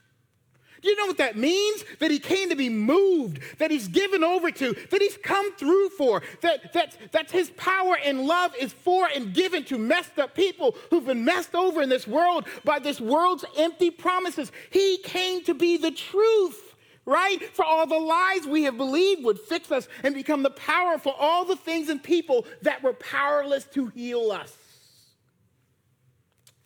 You 0.86 0.94
know 0.94 1.06
what 1.06 1.18
that 1.18 1.36
means? 1.36 1.84
That 1.98 2.12
he 2.12 2.20
came 2.20 2.48
to 2.50 2.54
be 2.54 2.68
moved, 2.68 3.40
that 3.58 3.72
he's 3.72 3.88
given 3.88 4.22
over 4.22 4.52
to, 4.52 4.72
that 4.72 5.02
he's 5.02 5.16
come 5.16 5.52
through 5.56 5.88
for, 5.90 6.22
that, 6.42 6.72
that, 6.74 6.96
that 7.10 7.28
his 7.28 7.50
power 7.56 7.98
and 8.04 8.20
love 8.20 8.54
is 8.56 8.72
for 8.72 9.08
and 9.12 9.34
given 9.34 9.64
to 9.64 9.78
messed 9.78 10.16
up 10.20 10.36
people 10.36 10.76
who've 10.90 11.04
been 11.04 11.24
messed 11.24 11.56
over 11.56 11.82
in 11.82 11.88
this 11.88 12.06
world 12.06 12.46
by 12.62 12.78
this 12.78 13.00
world's 13.00 13.44
empty 13.58 13.90
promises. 13.90 14.52
He 14.70 14.98
came 14.98 15.42
to 15.44 15.54
be 15.54 15.76
the 15.76 15.90
truth 15.90 16.62
right? 17.08 17.40
For 17.54 17.64
all 17.64 17.86
the 17.86 17.96
lies 17.96 18.48
we 18.48 18.64
have 18.64 18.76
believed 18.76 19.22
would 19.22 19.38
fix 19.38 19.70
us 19.70 19.86
and 20.02 20.12
become 20.12 20.42
the 20.42 20.50
power 20.50 20.98
for 20.98 21.14
all 21.16 21.44
the 21.44 21.54
things 21.54 21.88
and 21.88 22.02
people 22.02 22.44
that 22.62 22.82
were 22.82 22.94
powerless 22.94 23.64
to 23.74 23.86
heal 23.86 24.32
us. 24.32 24.52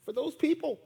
For 0.06 0.14
those 0.14 0.34
people 0.34 0.80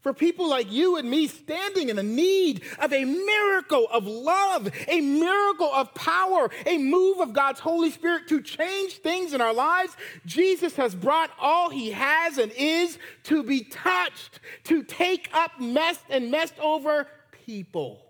for 0.00 0.12
people 0.12 0.48
like 0.48 0.70
you 0.70 0.96
and 0.96 1.10
me 1.10 1.26
standing 1.26 1.88
in 1.88 1.96
the 1.96 2.02
need 2.02 2.62
of 2.78 2.92
a 2.92 3.04
miracle 3.04 3.88
of 3.90 4.06
love, 4.06 4.70
a 4.86 5.00
miracle 5.00 5.70
of 5.72 5.92
power, 5.94 6.50
a 6.66 6.78
move 6.78 7.18
of 7.20 7.32
God's 7.32 7.60
Holy 7.60 7.90
Spirit 7.90 8.28
to 8.28 8.40
change 8.40 8.98
things 8.98 9.32
in 9.32 9.40
our 9.40 9.52
lives, 9.52 9.96
Jesus 10.24 10.76
has 10.76 10.94
brought 10.94 11.30
all 11.38 11.68
he 11.70 11.90
has 11.90 12.38
and 12.38 12.52
is 12.52 12.98
to 13.24 13.42
be 13.42 13.64
touched, 13.64 14.40
to 14.64 14.82
take 14.82 15.28
up 15.32 15.60
messed 15.60 16.04
and 16.08 16.30
messed 16.30 16.58
over 16.60 17.08
people. 17.46 18.04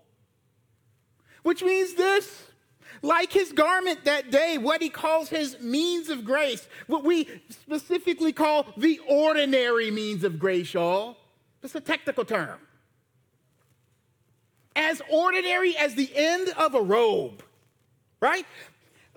Which 1.41 1.63
means 1.63 1.95
this 1.95 2.43
like 3.01 3.31
his 3.31 3.51
garment 3.51 4.03
that 4.05 4.29
day, 4.29 4.57
what 4.57 4.81
he 4.81 4.89
calls 4.89 5.29
his 5.29 5.59
means 5.61 6.09
of 6.09 6.25
grace, 6.25 6.67
what 6.87 7.03
we 7.03 7.27
specifically 7.49 8.33
call 8.33 8.67
the 8.77 8.99
ordinary 9.07 9.89
means 9.89 10.23
of 10.23 10.37
grace, 10.37 10.73
y'all. 10.73 11.17
It's 11.63 11.75
a 11.75 11.81
technical 11.81 12.25
term. 12.25 12.59
As 14.75 15.01
ordinary 15.09 15.75
as 15.75 15.95
the 15.95 16.09
end 16.15 16.49
of 16.57 16.73
a 16.73 16.81
robe, 16.81 17.43
right? 18.21 18.45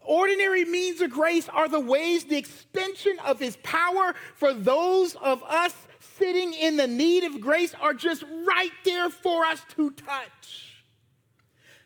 Ordinary 0.04 0.64
means 0.64 1.00
of 1.00 1.10
grace 1.10 1.48
are 1.48 1.68
the 1.68 1.80
ways, 1.80 2.24
the 2.24 2.36
extension 2.36 3.16
of 3.24 3.38
his 3.38 3.56
power 3.62 4.14
for 4.34 4.52
those 4.52 5.14
of 5.16 5.42
us 5.44 5.74
sitting 6.18 6.52
in 6.54 6.76
the 6.76 6.86
need 6.86 7.24
of 7.24 7.40
grace 7.40 7.74
are 7.80 7.94
just 7.94 8.24
right 8.46 8.72
there 8.84 9.08
for 9.08 9.44
us 9.44 9.62
to 9.76 9.90
touch. 9.92 10.82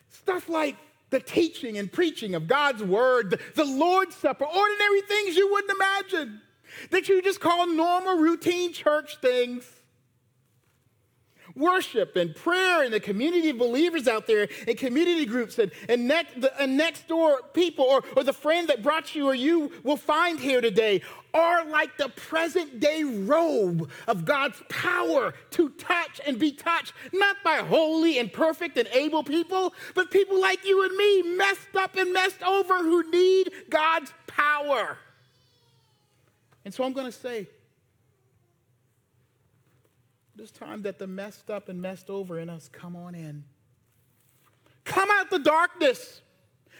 Stuff 0.08 0.48
like 0.48 0.76
the 1.10 1.20
teaching 1.20 1.76
and 1.78 1.92
preaching 1.92 2.34
of 2.34 2.48
God's 2.48 2.82
word, 2.82 3.40
the 3.54 3.64
Lord's 3.64 4.16
Supper, 4.16 4.44
ordinary 4.44 5.02
things 5.02 5.36
you 5.36 5.50
wouldn't 5.52 5.72
imagine 5.72 6.40
that 6.90 7.08
you 7.08 7.22
just 7.22 7.40
call 7.40 7.66
normal 7.66 8.16
routine 8.16 8.72
church 8.72 9.18
things 9.20 9.75
worship 11.56 12.16
and 12.16 12.34
prayer 12.36 12.82
and 12.82 12.92
the 12.92 13.00
community 13.00 13.50
of 13.50 13.58
believers 13.58 14.06
out 14.06 14.26
there 14.26 14.48
and 14.68 14.76
community 14.76 15.24
groups 15.24 15.58
and, 15.58 15.72
and, 15.88 16.06
next, 16.06 16.40
the, 16.40 16.60
and 16.60 16.76
next 16.76 17.08
door 17.08 17.40
people 17.54 17.84
or, 17.84 18.04
or 18.16 18.22
the 18.22 18.32
friend 18.32 18.68
that 18.68 18.82
brought 18.82 19.14
you 19.14 19.26
or 19.26 19.34
you 19.34 19.72
will 19.82 19.96
find 19.96 20.38
here 20.38 20.60
today 20.60 21.00
are 21.32 21.64
like 21.66 21.96
the 21.96 22.08
present 22.10 22.80
day 22.80 23.04
robe 23.04 23.90
of 24.06 24.24
God's 24.24 24.62
power 24.68 25.34
to 25.50 25.68
touch 25.70 26.20
and 26.26 26.38
be 26.38 26.52
touched, 26.52 26.92
not 27.12 27.36
by 27.44 27.56
holy 27.56 28.18
and 28.18 28.32
perfect 28.32 28.78
and 28.78 28.88
able 28.88 29.22
people, 29.22 29.74
but 29.94 30.10
people 30.10 30.40
like 30.40 30.64
you 30.64 30.84
and 30.84 30.96
me, 30.96 31.36
messed 31.36 31.76
up 31.78 31.96
and 31.96 32.12
messed 32.12 32.42
over 32.42 32.78
who 32.78 33.10
need 33.10 33.50
God's 33.68 34.12
power. 34.26 34.96
And 36.64 36.72
so 36.72 36.84
I'm 36.84 36.92
going 36.92 37.06
to 37.06 37.12
say, 37.12 37.48
it's 40.38 40.50
time 40.50 40.82
that 40.82 40.98
the 40.98 41.06
messed 41.06 41.50
up 41.50 41.68
and 41.68 41.80
messed 41.80 42.10
over 42.10 42.38
in 42.38 42.50
us 42.50 42.68
come 42.70 42.94
on 42.94 43.14
in. 43.14 43.44
Come 44.84 45.08
out 45.10 45.30
the 45.30 45.38
darkness. 45.38 46.20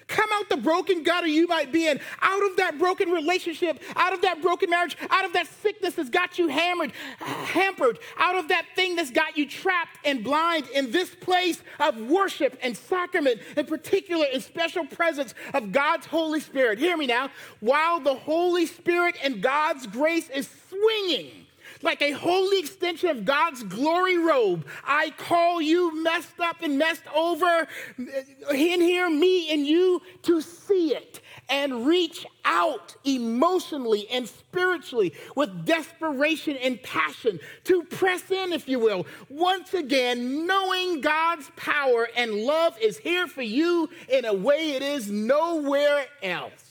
Come 0.09 0.29
out 0.35 0.49
the 0.49 0.57
broken 0.57 1.03
gutter 1.03 1.27
you 1.27 1.49
might 1.49 1.73
be 1.73 1.89
in, 1.89 1.99
out 2.23 2.45
of 2.49 2.57
that 2.59 2.79
broken 2.79 3.11
relationship, 3.11 3.83
out 3.97 4.13
of 4.13 4.23
that 4.23 4.41
broken 4.41 4.71
marriage, 4.71 4.97
out 5.11 5.25
of 5.25 5.33
that 5.33 5.49
sickness 5.49 5.95
that's 5.95 6.11
got 6.11 6.39
you 6.39 6.47
hammered, 6.47 6.93
hampered, 7.19 7.99
out 8.17 8.37
of 8.37 8.47
that 8.49 8.67
thing 8.77 8.95
that's 8.95 9.11
got 9.11 9.37
you 9.37 9.49
trapped 9.49 9.99
and 10.05 10.23
blind 10.23 10.69
in 10.69 10.93
this 10.93 11.13
place 11.13 11.61
of 11.81 12.01
worship 12.03 12.57
and 12.63 12.77
sacrament, 12.77 13.41
in 13.57 13.67
particular, 13.67 14.27
in 14.27 14.41
special 14.41 14.87
presence 14.87 15.35
of 15.55 15.73
God's 15.73 16.07
Holy 16.07 16.39
Spirit. 16.39 16.79
Hear 16.79 16.97
me 16.97 17.07
now. 17.07 17.31
While 17.59 17.99
the 17.99 18.15
Holy 18.15 18.67
Spirit 18.67 19.17
and 19.25 19.43
God's 19.43 19.89
grace 19.89 20.31
is 20.31 20.49
swinging 20.69 21.46
like 21.83 22.03
a 22.03 22.13
holy 22.13 22.59
extension 22.59 23.11
of 23.11 23.25
God's 23.25 23.63
glory 23.63 24.19
robe. 24.19 24.67
I 24.85 25.11
call 25.11 25.61
you 25.61 26.03
messed 26.03 26.41
up 26.41 26.63
and 26.63 26.79
messed 26.79 27.07
over 27.15 27.67
in 27.99 28.81
here, 28.81 29.09
me 29.11 29.53
and 29.53 29.67
you, 29.67 30.03
to 30.23 30.41
see 30.41 30.95
it 30.95 31.21
and 31.49 31.87
reach 31.87 32.27
out 32.45 32.97
emotionally 33.05 34.09
and 34.11 34.29
spiritually 34.29 35.13
with 35.35 35.65
desperation 35.65 36.57
and 36.57 36.83
passion 36.83 37.39
to 37.65 37.83
press 37.85 38.31
in, 38.31 38.53
if 38.53 38.69
you 38.69 38.79
will, 38.79 39.07
once 39.29 39.75
again, 39.75 40.47
knowing 40.47 41.01
God's 41.01 41.51
power 41.57 42.09
and 42.17 42.35
love 42.35 42.77
is 42.81 42.99
here 42.99 43.27
for 43.27 43.43
you 43.43 43.89
in 44.09 44.25
a 44.25 44.33
way 44.35 44.73
it 44.73 44.83
is 44.83 45.11
nowhere 45.11 46.07
else. 46.23 46.66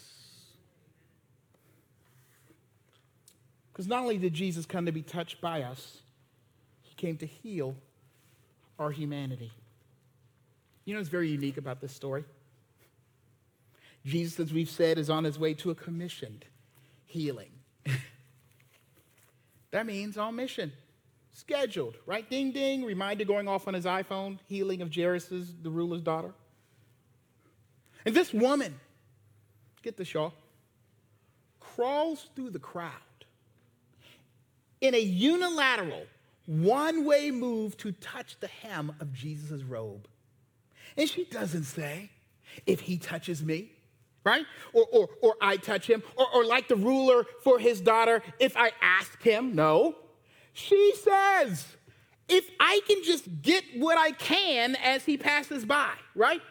Because 3.75 3.89
not 3.89 4.03
only 4.03 4.17
did 4.17 4.34
Jesus 4.34 4.65
come 4.65 4.86
to 4.86 4.94
be 4.94 5.01
touched 5.01 5.41
by 5.41 5.63
us, 5.63 5.98
he 6.82 6.96
came 6.96 7.17
to 7.17 7.25
heal 7.25 7.75
our 8.79 8.89
humanity. 8.89 9.51
You 10.86 10.94
know 10.94 11.01
what's 11.01 11.10
very 11.10 11.27
unique 11.27 11.58
about 11.58 11.82
this 11.82 11.91
story? 11.91 12.24
Jesus, 14.05 14.39
as 14.39 14.53
we've 14.53 14.70
said, 14.70 14.98
is 14.98 15.10
on 15.10 15.25
his 15.25 15.38
way 15.38 15.53
to 15.55 15.72
a 15.72 15.75
commissioned 15.75 16.46
healing. 17.05 17.50
that 19.72 19.86
means 19.86 20.17
on 20.17 20.38
mission, 20.38 20.72
scheduled, 21.34 21.98
right? 22.05 22.29
Ding, 22.29 22.53
ding, 22.53 22.86
reminder 22.86 23.25
going 23.25 23.50
off 23.50 23.67
on 23.67 23.74
his 23.74 23.84
iPhone, 23.84 24.39
healing 24.48 24.82
of 24.82 24.96
Jairus' 24.96 25.51
the 25.62 25.70
ruler's 25.70 26.01
daughter. 26.01 26.32
And 28.05 28.15
this 28.15 28.34
woman, 28.34 28.79
get 29.84 29.98
this, 29.98 30.13
y'all, 30.13 30.32
crawls 31.60 32.29
through 32.38 32.51
the 32.51 32.60
crowd 32.60 32.94
in 34.86 34.96
a 34.96 35.00
unilateral, 35.00 36.06
one 36.46 37.06
way 37.06 37.32
move 37.32 37.75
to 37.77 37.92
touch 37.92 38.38
the 38.39 38.48
hem 38.48 38.96
of 39.00 39.13
Jesus' 39.13 39.63
robe. 39.63 40.08
And 40.98 41.10
she 41.10 41.25
doesn't 41.25 41.63
say, 41.63 42.10
if 42.65 42.82
he 42.82 42.98
touches 42.98 43.44
me, 43.44 43.72
right? 44.24 44.46
Or, 44.74 44.86
or, 44.92 45.09
or 45.22 45.36
I 45.42 45.57
touch 45.57 45.88
him, 45.88 46.03
or, 46.16 46.27
or 46.33 46.46
like 46.46 46.68
the 46.68 46.75
ruler 46.75 47.25
for 47.44 47.59
his 47.59 47.81
daughter, 47.81 48.22
if 48.40 48.55
I 48.55 48.72
ask 48.81 49.22
him. 49.22 49.55
No. 49.55 49.96
She 50.53 50.94
says, 50.96 51.66
if 52.29 52.50
I 52.59 52.79
can 52.88 53.03
just 53.03 53.25
get 53.42 53.64
what 53.77 53.98
I 53.98 54.12
can 54.12 54.75
as 54.77 55.03
he 55.05 55.18
passes 55.18 55.66
by, 55.66 55.92
right? 56.16 56.42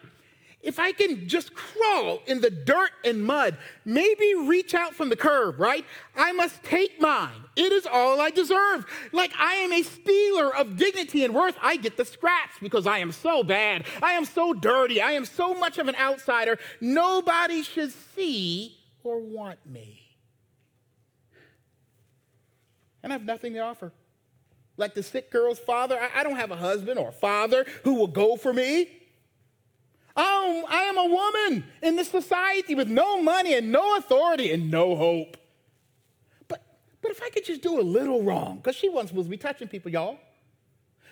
If 0.65 0.79
I 0.79 0.91
can 0.91 1.27
just 1.27 1.53
crawl 1.53 2.21
in 2.25 2.41
the 2.41 2.49
dirt 2.49 2.89
and 3.05 3.23
mud, 3.23 3.55
maybe 3.85 4.33
reach 4.33 4.73
out 4.73 4.95
from 4.95 5.09
the 5.09 5.15
curb, 5.15 5.59
right? 5.59 5.85
I 6.17 6.31
must 6.31 6.63
take 6.63 6.99
mine. 6.99 7.45
It 7.55 7.71
is 7.71 7.85
all 7.85 8.19
I 8.19 8.31
deserve. 8.31 8.85
Like 9.11 9.31
I 9.39 9.53
am 9.55 9.71
a 9.71 9.83
stealer 9.83 10.53
of 10.55 10.75
dignity 10.75 11.23
and 11.23 11.35
worth. 11.35 11.55
I 11.61 11.77
get 11.77 11.97
the 11.97 12.03
scraps 12.03 12.55
because 12.59 12.87
I 12.87 12.97
am 12.97 13.11
so 13.11 13.43
bad. 13.43 13.85
I 14.01 14.13
am 14.13 14.25
so 14.25 14.53
dirty. 14.53 15.01
I 15.01 15.11
am 15.11 15.23
so 15.23 15.53
much 15.53 15.77
of 15.77 15.87
an 15.87 15.95
outsider. 15.97 16.57
Nobody 16.81 17.61
should 17.61 17.93
see 18.15 18.75
or 19.03 19.19
want 19.19 19.59
me. 19.67 20.01
And 23.03 23.13
I 23.13 23.15
have 23.15 23.23
nothing 23.23 23.53
to 23.53 23.59
offer. 23.59 23.93
Like 24.77 24.95
the 24.95 25.03
sick 25.03 25.31
girl's 25.31 25.59
father, 25.59 25.97
I 26.15 26.23
don't 26.23 26.37
have 26.37 26.49
a 26.49 26.55
husband 26.55 26.99
or 26.99 27.09
a 27.09 27.13
father 27.13 27.67
who 27.83 27.93
will 27.93 28.07
go 28.07 28.35
for 28.35 28.51
me. 28.51 28.89
Oh, 30.15 30.65
I 30.69 30.83
am 30.83 30.97
a 30.97 31.05
woman 31.05 31.65
in 31.81 31.95
this 31.95 32.09
society 32.09 32.73
with 32.73 32.87
no 32.87 33.21
money 33.21 33.53
and 33.53 33.71
no 33.71 33.97
authority 33.97 34.51
and 34.51 34.71
no 34.71 34.95
hope. 34.95 35.35
But, 36.47 36.63
but 37.01 37.11
if 37.11 37.21
I 37.21 37.29
could 37.29 37.43
just 37.43 37.61
do 37.61 37.79
a 37.79 37.83
little 37.83 38.23
wrong, 38.23 38.57
because 38.57 38.75
she 38.75 38.87
wasn't 38.87 39.09
supposed 39.09 39.27
to 39.27 39.31
be 39.31 39.37
touching 39.37 39.67
people, 39.67 39.91
y'all. 39.91 40.17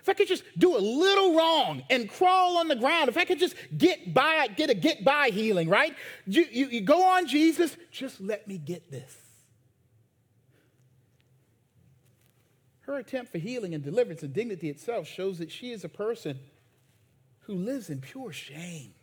If 0.01 0.09
I 0.09 0.13
could 0.13 0.27
just 0.27 0.43
do 0.57 0.75
a 0.75 0.79
little 0.79 1.35
wrong 1.35 1.83
and 1.89 2.09
crawl 2.09 2.57
on 2.57 2.67
the 2.67 2.75
ground, 2.75 3.07
if 3.07 3.17
I 3.17 3.23
could 3.23 3.39
just 3.39 3.55
get 3.77 4.13
by, 4.13 4.47
get 4.47 4.69
a 4.69 4.73
get 4.73 5.05
by 5.05 5.29
healing, 5.29 5.69
right? 5.69 5.95
You, 6.25 6.45
you, 6.51 6.67
you 6.67 6.81
go 6.81 7.03
on, 7.03 7.25
Jesus, 7.25 7.77
just 7.89 8.19
let 8.19 8.45
me 8.45 8.57
get 8.57 8.91
this. 8.91 9.15
Her 12.81 12.97
attempt 12.97 13.31
for 13.31 13.37
healing 13.37 13.73
and 13.73 13.81
deliverance 13.81 14.23
and 14.23 14.33
dignity 14.33 14.69
itself 14.69 15.07
shows 15.07 15.37
that 15.37 15.49
she 15.49 15.71
is 15.71 15.85
a 15.85 15.89
person 15.89 16.37
who 17.43 17.55
lives 17.55 17.89
in 17.89 18.01
pure 18.01 18.31
shame 18.31 18.93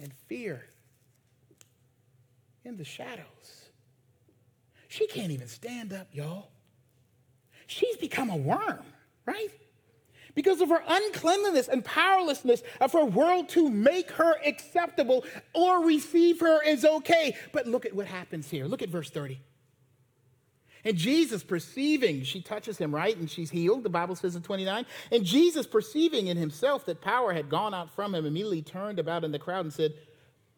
and 0.00 0.12
fear 0.26 0.66
in 2.64 2.76
the 2.76 2.84
shadows. 2.84 3.24
She 4.88 5.06
can't 5.06 5.32
even 5.32 5.48
stand 5.48 5.92
up, 5.92 6.08
y'all. 6.12 6.48
She's 7.66 7.96
become 7.96 8.30
a 8.30 8.36
worm, 8.36 8.84
right? 9.26 9.48
Because 10.34 10.60
of 10.60 10.68
her 10.68 10.82
uncleanliness 10.86 11.68
and 11.68 11.84
powerlessness 11.84 12.62
of 12.80 12.92
her 12.92 13.04
world 13.04 13.48
to 13.50 13.68
make 13.68 14.10
her 14.12 14.34
acceptable 14.44 15.24
or 15.52 15.84
receive 15.84 16.40
her 16.40 16.62
is 16.62 16.84
okay. 16.84 17.36
But 17.52 17.66
look 17.66 17.86
at 17.86 17.94
what 17.94 18.06
happens 18.06 18.50
here. 18.50 18.66
Look 18.66 18.82
at 18.82 18.88
verse 18.88 19.10
30. 19.10 19.40
And 20.84 20.96
Jesus 20.96 21.42
perceiving, 21.42 22.22
she 22.24 22.42
touches 22.42 22.76
him, 22.76 22.94
right? 22.94 23.16
And 23.16 23.30
she's 23.30 23.50
healed, 23.50 23.82
the 23.82 23.88
Bible 23.88 24.14
says 24.16 24.36
in 24.36 24.42
29. 24.42 24.84
And 25.10 25.24
Jesus 25.24 25.66
perceiving 25.66 26.26
in 26.26 26.36
himself 26.36 26.84
that 26.86 27.00
power 27.00 27.32
had 27.32 27.48
gone 27.48 27.72
out 27.72 27.90
from 27.90 28.14
him, 28.14 28.26
immediately 28.26 28.62
turned 28.62 28.98
about 28.98 29.24
in 29.24 29.32
the 29.32 29.38
crowd 29.38 29.64
and 29.64 29.72
said, 29.72 29.94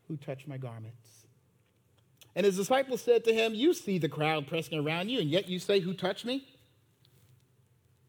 Who 0.09 0.17
touched 0.17 0.49
my 0.49 0.57
garments? 0.57 1.27
And 2.35 2.45
his 2.45 2.57
disciples 2.57 3.01
said 3.01 3.25
to 3.25 3.33
him, 3.33 3.55
You 3.55 3.73
see 3.73 3.99
the 3.99 4.09
crowd 4.09 4.49
pressing 4.49 4.79
around 4.79 5.09
you, 5.09 5.21
and 5.21 5.31
yet 5.31 5.49
you 5.49 5.61
say, 5.61 5.79
Who 5.79 5.95
touched 5.95 6.25
me? 6.25 6.47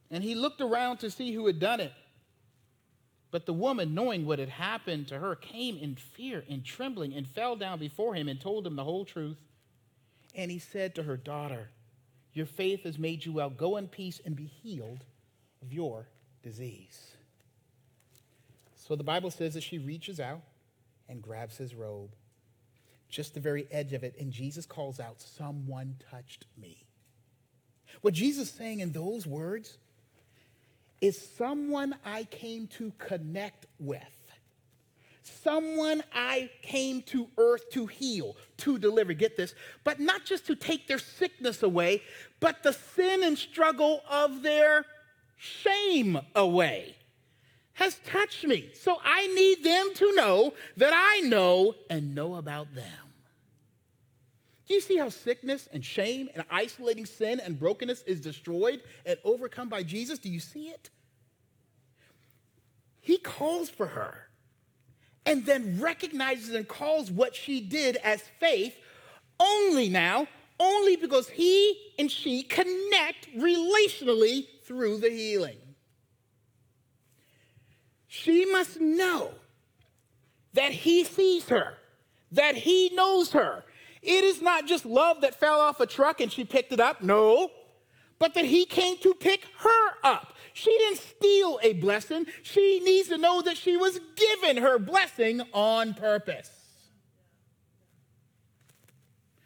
And 0.10 0.24
he 0.24 0.36
looked 0.36 0.62
around 0.62 0.98
to 0.98 1.12
see 1.12 1.34
who 1.34 1.46
had 1.46 1.60
done 1.60 1.80
it. 1.80 1.94
But 3.30 3.46
the 3.46 3.54
woman, 3.54 3.94
knowing 3.94 4.26
what 4.26 4.40
had 4.40 4.50
happened 4.50 5.10
to 5.10 5.20
her, 5.20 5.36
came 5.36 5.78
in 5.78 5.96
fear 5.96 6.44
and 6.50 6.64
trembling 6.64 7.14
and 7.14 7.28
fell 7.28 7.56
down 7.56 7.78
before 7.78 8.16
him 8.16 8.28
and 8.28 8.40
told 8.40 8.66
him 8.66 8.76
the 8.76 8.84
whole 8.84 9.06
truth. 9.06 9.38
And 10.34 10.50
he 10.50 10.60
said 10.60 10.96
to 10.96 11.04
her, 11.04 11.18
Daughter, 11.18 11.70
your 12.38 12.46
faith 12.46 12.84
has 12.84 12.98
made 12.98 13.26
you 13.26 13.34
well. 13.34 13.50
Go 13.50 13.78
in 13.78 13.88
peace 13.88 14.22
and 14.24 14.36
be 14.36 14.46
healed 14.46 15.04
of 15.62 15.74
your 15.74 16.08
disease. 16.44 17.16
So 18.76 18.96
the 18.96 19.04
Bible 19.04 19.32
says 19.32 19.56
that 19.56 19.64
she 19.64 19.80
reaches 19.80 20.20
out 20.20 20.42
and 21.10 21.22
grabs 21.22 21.58
his 21.58 21.76
robe, 21.76 22.16
just 23.10 23.34
the 23.34 23.40
very 23.40 23.68
edge 23.72 23.94
of 23.94 24.04
it, 24.04 24.16
and 24.20 24.32
Jesus 24.32 24.66
calls 24.66 25.00
out, 25.00 25.22
Someone 25.22 25.96
touched 26.12 26.46
me. 26.58 26.86
What 28.02 28.14
Jesus 28.14 28.50
is 28.50 28.54
saying 28.54 28.80
in 28.80 28.92
those 28.92 29.26
words 29.26 29.78
is 31.02 31.20
someone 31.38 31.96
I 32.06 32.24
came 32.26 32.68
to 32.78 32.92
connect 32.98 33.66
with 33.80 34.17
someone 35.28 36.04
I 36.14 36.50
came 36.62 37.02
to 37.04 37.28
earth 37.38 37.70
to 37.72 37.86
heal, 37.86 38.36
to 38.58 38.78
deliver. 38.78 39.14
Get 39.14 39.38
this, 39.38 39.54
but 39.84 40.00
not 40.00 40.26
just 40.26 40.48
to 40.48 40.56
take 40.56 40.88
their 40.88 41.00
sickness 41.00 41.64
away, 41.64 42.02
but 42.40 42.64
the 42.64 42.74
sin 42.74 43.24
and 43.24 43.38
struggle 43.38 44.02
of 44.10 44.42
their 44.42 44.86
shame 45.38 46.20
away 46.36 46.96
has 47.74 48.00
touched 48.06 48.44
me. 48.44 48.70
So 48.74 48.98
I 49.04 49.28
need 49.28 49.64
them 49.64 49.94
to 49.96 50.16
know 50.16 50.54
that 50.78 50.94
I 50.94 51.22
know 51.22 51.76
and 51.90 52.16
know 52.16 52.36
about 52.36 52.74
them. 52.74 52.86
Do 54.68 54.74
you 54.74 54.82
see 54.82 54.98
how 54.98 55.10
sickness 55.10 55.70
and 55.72 55.86
shame 55.86 56.28
and 56.34 56.44
isolating 56.52 57.06
sin 57.06 57.40
and 57.40 57.58
brokenness 57.58 58.02
is 58.04 58.20
destroyed 58.20 58.82
and 59.06 59.18
overcome 59.24 59.70
by 59.70 59.84
Jesus? 59.84 60.20
Do 60.20 60.30
you 60.30 60.40
see 60.40 60.68
it? 60.68 60.90
He 63.00 63.18
calls 63.18 63.70
for 63.70 63.88
her 63.88 64.27
and 65.28 65.46
then 65.46 65.80
recognizes 65.80 66.56
and 66.56 66.68
calls 66.68 67.12
what 67.12 67.36
she 67.36 67.60
did 67.60 67.98
as 67.98 68.24
faith 68.40 68.76
only 69.40 69.90
now, 69.90 70.26
only 70.58 70.96
because 70.96 71.28
he 71.30 71.78
and 72.00 72.10
she 72.10 72.42
connect 72.44 73.28
relationally 73.38 74.48
through 74.64 74.98
the 74.98 75.10
healing. 75.10 75.58
She 78.08 78.46
must 78.46 78.80
know 78.80 79.32
that 80.54 80.72
he 80.72 81.04
sees 81.04 81.50
her, 81.50 81.74
that 82.32 82.56
he 82.56 82.90
knows 82.94 83.34
her. 83.34 83.66
It 84.02 84.24
is 84.24 84.42
not 84.42 84.66
just 84.66 84.86
love 84.86 85.22
that 85.22 85.36
fell 85.36 85.60
off 85.60 85.82
a 85.82 85.86
truck 85.86 86.22
and 86.22 86.32
she 86.32 86.46
picked 86.46 86.72
it 86.72 86.80
up, 86.80 87.04
no, 87.04 87.52
but 88.20 88.34
that 88.34 88.46
he 88.46 88.66
came 88.66 88.98
to 89.00 89.14
pick 89.14 89.46
her 89.60 89.90
up. 90.04 90.34
She 90.54 90.76
didn't 90.78 91.00
steal 91.00 91.60
a 91.62 91.74
blessing. 91.74 92.26
She 92.42 92.80
needs 92.80 93.10
to 93.10 93.18
know 93.18 93.42
that 93.42 93.58
she 93.58 93.78
was 93.78 94.00
given 94.16 94.58
her 94.58 94.80
blessing 94.80 95.42
on 95.54 95.94
purpose. 95.94 96.50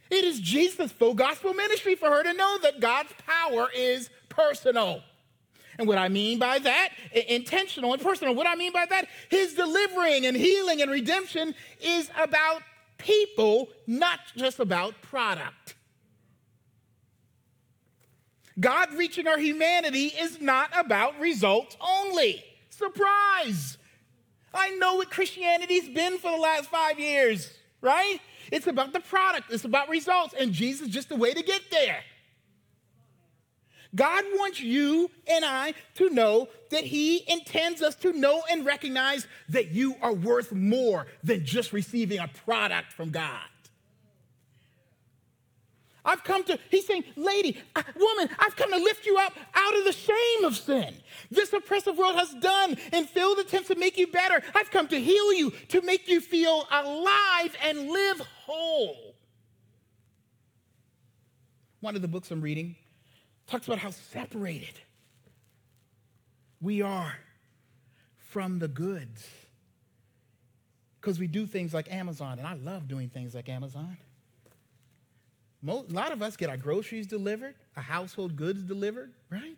It 0.09 0.25
is 0.25 0.39
Jesus' 0.39 0.91
full 0.91 1.13
gospel 1.13 1.53
ministry 1.53 1.95
for 1.95 2.09
her 2.09 2.23
to 2.23 2.33
know 2.33 2.57
that 2.59 2.79
God's 2.79 3.13
power 3.25 3.69
is 3.75 4.09
personal. 4.29 5.01
And 5.77 5.87
what 5.87 5.97
I 5.97 6.09
mean 6.09 6.37
by 6.37 6.59
that, 6.59 6.89
intentional 7.27 7.93
and 7.93 8.01
personal, 8.01 8.35
what 8.35 8.45
I 8.45 8.55
mean 8.55 8.73
by 8.73 8.85
that, 8.85 9.07
his 9.29 9.53
delivering 9.53 10.25
and 10.25 10.35
healing 10.35 10.81
and 10.81 10.91
redemption 10.91 11.55
is 11.81 12.09
about 12.17 12.61
people, 12.97 13.69
not 13.87 14.19
just 14.35 14.59
about 14.59 15.01
product. 15.01 15.75
God 18.61 18.93
reaching 18.93 19.27
our 19.27 19.39
humanity 19.39 20.05
is 20.07 20.39
not 20.39 20.69
about 20.77 21.19
results 21.19 21.75
only. 21.81 22.43
Surprise! 22.69 23.77
I 24.53 24.69
know 24.71 24.95
what 24.95 25.09
Christianity's 25.09 25.89
been 25.89 26.17
for 26.19 26.31
the 26.31 26.37
last 26.37 26.69
five 26.69 26.99
years, 26.99 27.51
right? 27.81 28.19
It's 28.51 28.67
about 28.67 28.93
the 28.93 28.99
product, 28.99 29.51
it's 29.51 29.65
about 29.65 29.89
results, 29.89 30.35
and 30.37 30.53
Jesus 30.53 30.87
is 30.87 30.93
just 30.93 31.09
the 31.09 31.15
way 31.15 31.33
to 31.33 31.41
get 31.41 31.61
there. 31.71 32.01
God 33.93 34.23
wants 34.35 34.61
you 34.61 35.09
and 35.27 35.43
I 35.43 35.73
to 35.95 36.09
know 36.09 36.47
that 36.69 36.83
He 36.83 37.29
intends 37.29 37.81
us 37.81 37.95
to 37.95 38.13
know 38.13 38.41
and 38.49 38.65
recognize 38.65 39.27
that 39.49 39.71
you 39.71 39.95
are 40.01 40.13
worth 40.13 40.53
more 40.53 41.07
than 41.23 41.45
just 41.45 41.73
receiving 41.73 42.19
a 42.19 42.29
product 42.45 42.93
from 42.93 43.09
God. 43.09 43.41
I've 46.03 46.23
come 46.23 46.43
to, 46.45 46.57
he's 46.69 46.87
saying, 46.87 47.03
lady, 47.15 47.57
uh, 47.75 47.83
woman, 47.95 48.29
I've 48.39 48.55
come 48.55 48.71
to 48.71 48.77
lift 48.77 49.05
you 49.05 49.17
up 49.17 49.33
out 49.53 49.77
of 49.77 49.83
the 49.83 49.91
shame 49.91 50.45
of 50.45 50.57
sin. 50.57 50.95
This 51.29 51.53
oppressive 51.53 51.97
world 51.97 52.15
has 52.15 52.33
done 52.35 52.77
and 52.91 53.07
failed 53.07 53.37
attempts 53.37 53.67
to 53.67 53.75
make 53.75 53.97
you 53.97 54.07
better. 54.07 54.41
I've 54.55 54.71
come 54.71 54.87
to 54.87 54.99
heal 54.99 55.33
you, 55.33 55.51
to 55.69 55.81
make 55.81 56.07
you 56.07 56.19
feel 56.19 56.67
alive 56.71 57.55
and 57.63 57.89
live 57.89 58.19
whole. 58.19 59.15
One 61.81 61.95
of 61.95 62.01
the 62.01 62.07
books 62.07 62.31
I'm 62.31 62.41
reading 62.41 62.75
talks 63.47 63.67
about 63.67 63.79
how 63.79 63.91
separated 63.91 64.79
we 66.59 66.81
are 66.81 67.13
from 68.17 68.59
the 68.59 68.67
goods. 68.67 69.27
Because 70.99 71.19
we 71.19 71.27
do 71.27 71.47
things 71.47 71.73
like 71.73 71.91
Amazon, 71.91 72.37
and 72.37 72.47
I 72.47 72.53
love 72.53 72.87
doing 72.87 73.09
things 73.09 73.33
like 73.33 73.49
Amazon. 73.49 73.97
Most, 75.61 75.91
a 75.91 75.93
lot 75.93 76.11
of 76.11 76.21
us 76.21 76.35
get 76.35 76.49
our 76.49 76.57
groceries 76.57 77.07
delivered, 77.07 77.55
our 77.75 77.83
household 77.83 78.35
goods 78.35 78.63
delivered, 78.63 79.11
right? 79.29 79.57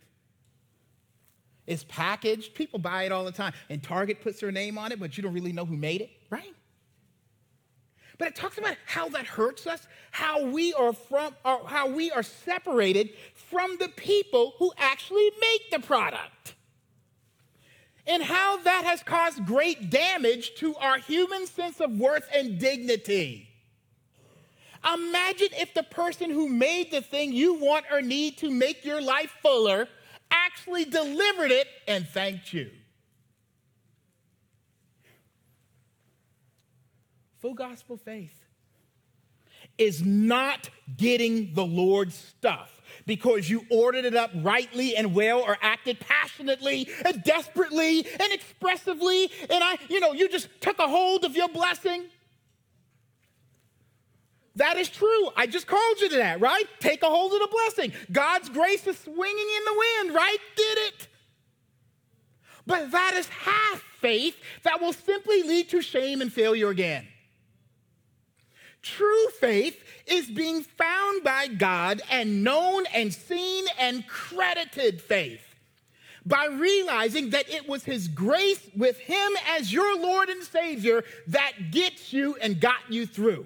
It's 1.65 1.85
packaged. 1.85 2.55
People 2.55 2.79
buy 2.79 3.03
it 3.03 3.11
all 3.11 3.23
the 3.23 3.31
time. 3.31 3.53
And 3.69 3.81
Target 3.81 4.21
puts 4.21 4.41
their 4.41 4.51
name 4.51 4.77
on 4.77 4.91
it, 4.91 4.99
but 4.99 5.15
you 5.15 5.23
don't 5.23 5.33
really 5.33 5.53
know 5.53 5.65
who 5.65 5.77
made 5.77 6.01
it, 6.01 6.09
right? 6.29 6.53
But 8.17 8.27
it 8.27 8.35
talks 8.35 8.57
about 8.57 8.75
how 8.85 9.09
that 9.09 9.25
hurts 9.25 9.65
us, 9.65 9.87
how 10.11 10.45
we 10.45 10.73
are 10.73 10.93
from 10.93 11.35
or 11.43 11.67
how 11.67 11.89
we 11.89 12.11
are 12.11 12.23
separated 12.23 13.11
from 13.33 13.77
the 13.79 13.89
people 13.89 14.53
who 14.59 14.71
actually 14.77 15.31
make 15.39 15.71
the 15.71 15.79
product. 15.79 16.55
And 18.05 18.21
how 18.21 18.57
that 18.57 18.83
has 18.83 19.01
caused 19.01 19.45
great 19.45 19.89
damage 19.89 20.55
to 20.55 20.75
our 20.75 20.97
human 20.97 21.47
sense 21.47 21.79
of 21.79 21.97
worth 21.97 22.27
and 22.35 22.59
dignity. 22.59 23.52
Imagine 24.91 25.50
if 25.54 25.74
the 25.74 25.84
person 25.84 26.30
who 26.30 26.50
made 26.50 26.91
the 26.91 27.02
thing 27.02 27.32
you 27.32 27.54
want 27.54 27.86
or 27.91 28.02
need 28.02 28.38
to 28.39 28.52
make 28.52 28.84
your 28.84 29.02
life 29.02 29.34
fuller 29.41 29.88
actually 30.30 30.86
delivered 30.86 31.52
it 31.52 31.67
and 31.88 32.08
thanked 32.08 32.54
you. 32.54 32.69
Full 37.39 37.54
gospel 37.54 37.98
faith 37.98 38.43
is 39.78 40.02
not 40.02 40.69
getting 40.98 41.54
the 41.54 41.65
Lord's 41.65 42.15
stuff 42.15 42.82
because 43.06 43.50
you 43.50 43.65
ordered 43.69 44.06
it 44.06 44.15
up 44.15 44.32
rightly 44.36 44.96
and 44.96 45.13
well 45.13 45.39
or 45.39 45.58
acted 45.62 46.00
passionately 46.00 46.88
and 47.06 47.24
desperately 47.24 48.06
and 48.19 48.32
expressively 48.32 49.30
and 49.50 49.63
I 49.63 49.78
you 49.89 50.00
know 50.00 50.13
you 50.13 50.30
just 50.30 50.48
took 50.62 50.80
a 50.80 50.88
hold 50.88 51.24
of 51.24 51.36
your 51.36 51.50
blessing 51.50 52.06
that 54.55 54.77
is 54.77 54.89
true. 54.89 55.29
I 55.35 55.47
just 55.47 55.65
called 55.65 55.99
you 55.99 56.09
to 56.09 56.17
that, 56.17 56.39
right? 56.39 56.65
Take 56.79 57.01
a 57.01 57.07
hold 57.07 57.33
of 57.33 57.39
the 57.39 57.47
blessing. 57.47 57.91
God's 58.11 58.49
grace 58.49 58.85
is 58.85 58.97
swinging 58.99 59.47
in 59.57 59.65
the 59.65 59.73
wind, 59.73 60.15
right? 60.15 60.37
Did 60.55 60.77
it. 60.77 61.07
But 62.65 62.91
that 62.91 63.13
is 63.15 63.27
half 63.29 63.81
faith 63.99 64.35
that 64.63 64.79
will 64.79 64.93
simply 64.93 65.43
lead 65.43 65.69
to 65.69 65.81
shame 65.81 66.21
and 66.21 66.31
failure 66.31 66.69
again. 66.69 67.07
True 68.83 69.29
faith 69.39 69.81
is 70.05 70.29
being 70.29 70.61
found 70.61 71.23
by 71.23 71.47
God 71.47 72.01
and 72.11 72.43
known 72.43 72.85
and 72.93 73.13
seen 73.13 73.65
and 73.79 74.05
credited 74.07 75.01
faith 75.01 75.41
by 76.25 76.45
realizing 76.45 77.31
that 77.31 77.49
it 77.49 77.67
was 77.67 77.83
His 77.83 78.07
grace 78.07 78.69
with 78.75 78.99
Him 78.99 79.31
as 79.57 79.73
your 79.73 79.97
Lord 79.97 80.29
and 80.29 80.43
Savior 80.43 81.03
that 81.27 81.71
gets 81.71 82.13
you 82.13 82.35
and 82.41 82.59
got 82.59 82.79
you 82.89 83.05
through 83.05 83.45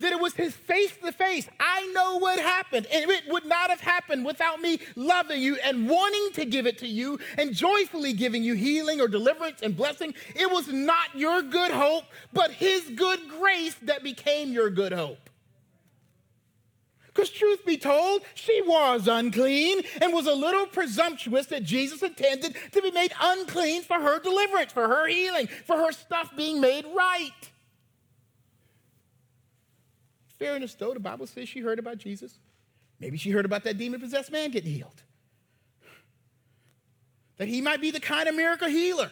that 0.00 0.12
it 0.12 0.20
was 0.20 0.34
his 0.34 0.54
face 0.54 0.92
to 1.04 1.12
face. 1.12 1.48
I 1.58 1.86
know 1.92 2.18
what 2.18 2.38
happened, 2.38 2.86
and 2.92 3.10
it 3.10 3.24
would 3.28 3.46
not 3.46 3.70
have 3.70 3.80
happened 3.80 4.24
without 4.24 4.60
me 4.60 4.80
loving 4.96 5.40
you 5.40 5.56
and 5.64 5.88
wanting 5.88 6.30
to 6.34 6.44
give 6.44 6.66
it 6.66 6.78
to 6.78 6.86
you 6.86 7.18
and 7.38 7.54
joyfully 7.54 8.12
giving 8.12 8.42
you 8.42 8.54
healing 8.54 9.00
or 9.00 9.08
deliverance 9.08 9.60
and 9.62 9.76
blessing. 9.76 10.14
It 10.34 10.50
was 10.50 10.68
not 10.68 11.14
your 11.14 11.42
good 11.42 11.70
hope, 11.70 12.04
but 12.32 12.50
his 12.50 12.90
good 12.96 13.20
grace 13.28 13.76
that 13.82 14.02
became 14.02 14.52
your 14.52 14.70
good 14.70 14.92
hope. 14.92 15.30
Because, 17.08 17.30
truth 17.30 17.66
be 17.66 17.76
told, 17.76 18.22
she 18.34 18.62
was 18.62 19.08
unclean 19.08 19.82
and 20.00 20.12
was 20.12 20.26
a 20.26 20.32
little 20.32 20.66
presumptuous 20.66 21.46
that 21.46 21.64
Jesus 21.64 22.02
intended 22.02 22.54
to 22.70 22.80
be 22.80 22.92
made 22.92 23.12
unclean 23.20 23.82
for 23.82 24.00
her 24.00 24.20
deliverance, 24.20 24.72
for 24.72 24.86
her 24.86 25.08
healing, 25.08 25.48
for 25.66 25.76
her 25.76 25.90
stuff 25.90 26.30
being 26.36 26.60
made 26.60 26.86
right 26.96 27.49
fairness, 30.40 30.74
though, 30.74 30.92
the 30.92 31.00
Bible 31.00 31.28
says 31.28 31.48
she 31.48 31.60
heard 31.60 31.78
about 31.78 31.98
Jesus. 31.98 32.40
Maybe 32.98 33.16
she 33.16 33.30
heard 33.30 33.44
about 33.44 33.62
that 33.64 33.78
demon 33.78 34.00
possessed 34.00 34.32
man 34.32 34.50
getting 34.50 34.72
healed. 34.72 35.02
That 37.36 37.46
he 37.46 37.60
might 37.60 37.80
be 37.80 37.92
the 37.92 38.00
kind 38.00 38.28
of 38.28 38.34
miracle 38.34 38.68
healer 38.68 39.10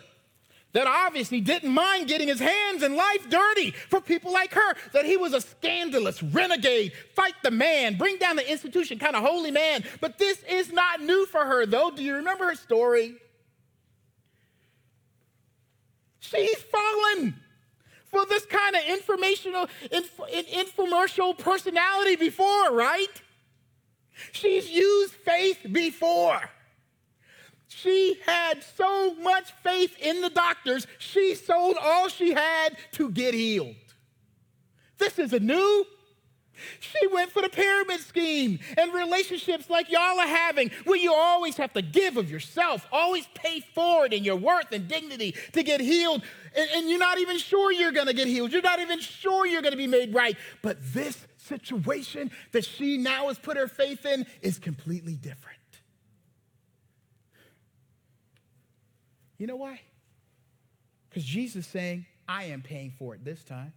that 0.73 0.87
obviously 0.87 1.41
didn't 1.41 1.73
mind 1.73 2.09
getting 2.09 2.29
his 2.29 2.41
hands 2.41 2.83
and 2.83 2.95
life 2.95 3.29
dirty 3.31 3.71
for 3.71 4.01
people 4.01 4.33
like 4.33 4.53
her, 4.53 4.75
that 4.93 5.07
he 5.07 5.17
was 5.17 5.33
a 5.33 5.41
scandalous 5.41 6.23
renegade, 6.23 6.93
fight 7.14 7.35
the 7.43 7.51
man, 7.51 7.97
bring 7.97 8.19
down 8.19 8.37
the 8.37 8.51
institution 8.51 8.99
kind 8.99 9.17
of 9.17 9.25
holy 9.25 9.51
man. 9.51 9.83
But 10.01 10.19
this 10.19 10.43
is 10.49 10.71
not 10.73 11.01
new 11.01 11.27
for 11.27 11.45
her, 11.45 11.64
though. 11.64 11.91
Do 11.91 12.03
you 12.03 12.17
remember 12.17 12.47
her 12.47 12.55
story? 12.55 13.17
She's 16.21 16.59
fallen 16.59 17.35
for 18.11 18.25
this 18.27 18.44
kind 18.47 18.77
of 18.77 18.83
informational, 18.88 19.68
inf- 19.90 20.21
infomercial 20.53 21.37
personality 21.38 22.16
before, 22.16 22.73
right? 22.73 23.23
She's 24.33 24.71
used 24.71 25.12
faith 25.12 25.59
before. 25.71 26.40
She 27.68 28.18
had 28.25 28.64
so 28.77 29.14
much 29.14 29.53
faith 29.62 29.97
in 30.01 30.21
the 30.23 30.31
doctors, 30.31 30.87
she 30.99 31.35
sold 31.35 31.77
all 31.81 32.09
she 32.09 32.33
had 32.33 32.77
to 32.92 33.11
get 33.11 33.35
healed. 33.35 33.77
This 34.97 35.18
is 35.18 35.33
a 35.33 35.40
new. 35.40 35.87
She 36.81 37.07
went 37.09 37.31
for 37.31 37.42
the 37.42 37.49
pyramid 37.49 38.01
scheme 38.01 38.59
and 38.77 38.92
relationships 38.92 39.71
like 39.71 39.90
y'all 39.90 40.18
are 40.18 40.27
having, 40.27 40.71
where 40.85 40.99
you 40.99 41.12
always 41.12 41.57
have 41.57 41.73
to 41.75 41.83
give 41.83 42.16
of 42.16 42.31
yourself, 42.31 42.87
always 42.92 43.27
pay 43.35 43.61
forward 43.61 44.12
in 44.12 44.25
your 44.25 44.37
worth 44.37 44.73
and 44.73 44.88
dignity 44.88 45.35
to 45.53 45.62
get 45.62 45.81
healed. 45.81 46.23
And, 46.57 46.71
and 46.75 46.90
you're 46.90 46.99
not 46.99 47.18
even 47.18 47.38
sure 47.38 47.73
you're 47.73 47.92
going 47.92 48.07
to 48.07 48.14
get 48.14 48.27
healed. 48.27 48.53
You're 48.53 48.62
not 48.62 48.81
even 48.81 49.01
sure 49.01 49.47
you're 49.47 49.62
going 49.62 49.73
to 49.73 49.79
be 49.79 49.87
made 49.87 50.14
right. 50.14 50.37
But 50.62 50.79
this 50.92 51.27
situation 51.37 52.31
that 52.53 52.64
she 52.64 52.99
now 52.99 53.29
has 53.29 53.38
put 53.38 53.57
her 53.57 53.68
faith 53.68 54.05
in 54.05 54.27
is 54.42 54.59
completely 54.59 55.14
different. 55.14 55.59
You 59.38 59.47
know 59.47 59.57
why? 59.57 59.81
Because 61.09 61.25
Jesus 61.25 61.64
is 61.64 61.71
saying, 61.71 62.07
I 62.29 62.44
am 62.44 62.61
paying 62.61 62.92
for 62.99 63.14
it 63.14 63.25
this 63.25 63.42
time. 63.44 63.73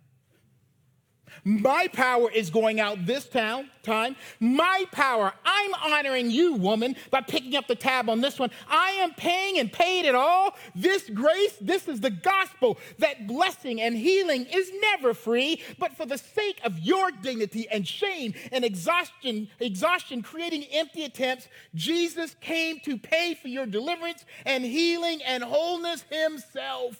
My 1.43 1.87
power 1.91 2.29
is 2.29 2.49
going 2.49 2.79
out 2.79 3.05
this 3.05 3.27
town, 3.27 3.69
time. 3.83 4.15
My 4.39 4.85
power. 4.91 5.33
I'm 5.45 5.73
honoring 5.73 6.29
you, 6.29 6.53
woman, 6.53 6.95
by 7.09 7.21
picking 7.21 7.55
up 7.55 7.67
the 7.67 7.75
tab 7.75 8.09
on 8.09 8.21
this 8.21 8.37
one. 8.39 8.51
I 8.67 8.91
am 8.91 9.13
paying 9.13 9.57
and 9.57 9.71
paid 9.71 10.05
it 10.05 10.15
all. 10.15 10.55
This 10.75 11.09
grace, 11.09 11.55
this 11.59 11.87
is 11.87 11.99
the 11.99 12.09
gospel. 12.09 12.77
That 12.99 13.27
blessing 13.27 13.81
and 13.81 13.95
healing 13.95 14.45
is 14.45 14.71
never 14.81 15.13
free, 15.13 15.61
but 15.79 15.95
for 15.97 16.05
the 16.05 16.17
sake 16.17 16.59
of 16.63 16.79
your 16.79 17.11
dignity 17.11 17.67
and 17.71 17.87
shame 17.87 18.33
and 18.51 18.63
exhaustion, 18.63 19.49
exhaustion 19.59 20.21
creating 20.21 20.65
empty 20.71 21.03
attempts, 21.03 21.47
Jesus 21.73 22.35
came 22.41 22.79
to 22.81 22.97
pay 22.97 23.33
for 23.33 23.47
your 23.47 23.65
deliverance 23.65 24.25
and 24.45 24.63
healing 24.63 25.21
and 25.23 25.43
wholeness 25.43 26.03
himself. 26.09 26.97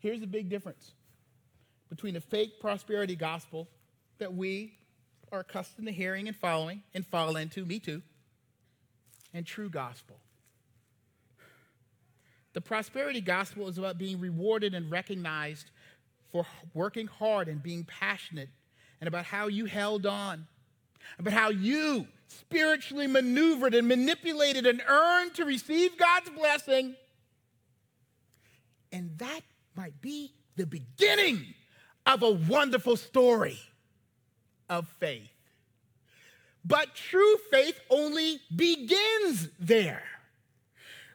Here's 0.00 0.20
the 0.20 0.26
big 0.26 0.48
difference 0.48 0.92
between 1.90 2.14
the 2.14 2.20
fake 2.20 2.60
prosperity 2.60 3.16
gospel 3.16 3.68
that 4.18 4.32
we 4.32 4.72
are 5.30 5.40
accustomed 5.40 5.86
to 5.86 5.92
hearing 5.92 6.28
and 6.28 6.36
following 6.36 6.82
and 6.94 7.06
fall 7.06 7.36
into, 7.36 7.66
me 7.66 7.78
too, 7.78 8.00
and 9.34 9.44
true 9.44 9.68
gospel. 9.68 10.16
The 12.52 12.60
prosperity 12.60 13.20
gospel 13.20 13.68
is 13.68 13.76
about 13.76 13.98
being 13.98 14.18
rewarded 14.18 14.74
and 14.74 14.90
recognized 14.90 15.70
for 16.32 16.46
working 16.74 17.08
hard 17.08 17.48
and 17.48 17.62
being 17.62 17.84
passionate, 17.84 18.48
and 19.00 19.08
about 19.08 19.24
how 19.24 19.48
you 19.48 19.64
held 19.64 20.06
on, 20.06 20.46
about 21.18 21.32
how 21.32 21.50
you 21.50 22.06
spiritually 22.28 23.08
maneuvered 23.08 23.74
and 23.74 23.88
manipulated 23.88 24.64
and 24.64 24.80
earned 24.86 25.34
to 25.34 25.44
receive 25.44 25.98
God's 25.98 26.30
blessing. 26.30 26.94
And 28.92 29.18
that 29.18 29.40
might 29.74 30.00
be 30.00 30.32
the 30.56 30.66
beginning 30.66 31.54
of 32.14 32.22
a 32.22 32.30
wonderful 32.30 32.96
story 32.96 33.58
of 34.68 34.88
faith. 34.98 35.28
But 36.64 36.94
true 36.94 37.36
faith 37.50 37.80
only 37.88 38.40
begins 38.54 39.48
there. 39.58 40.02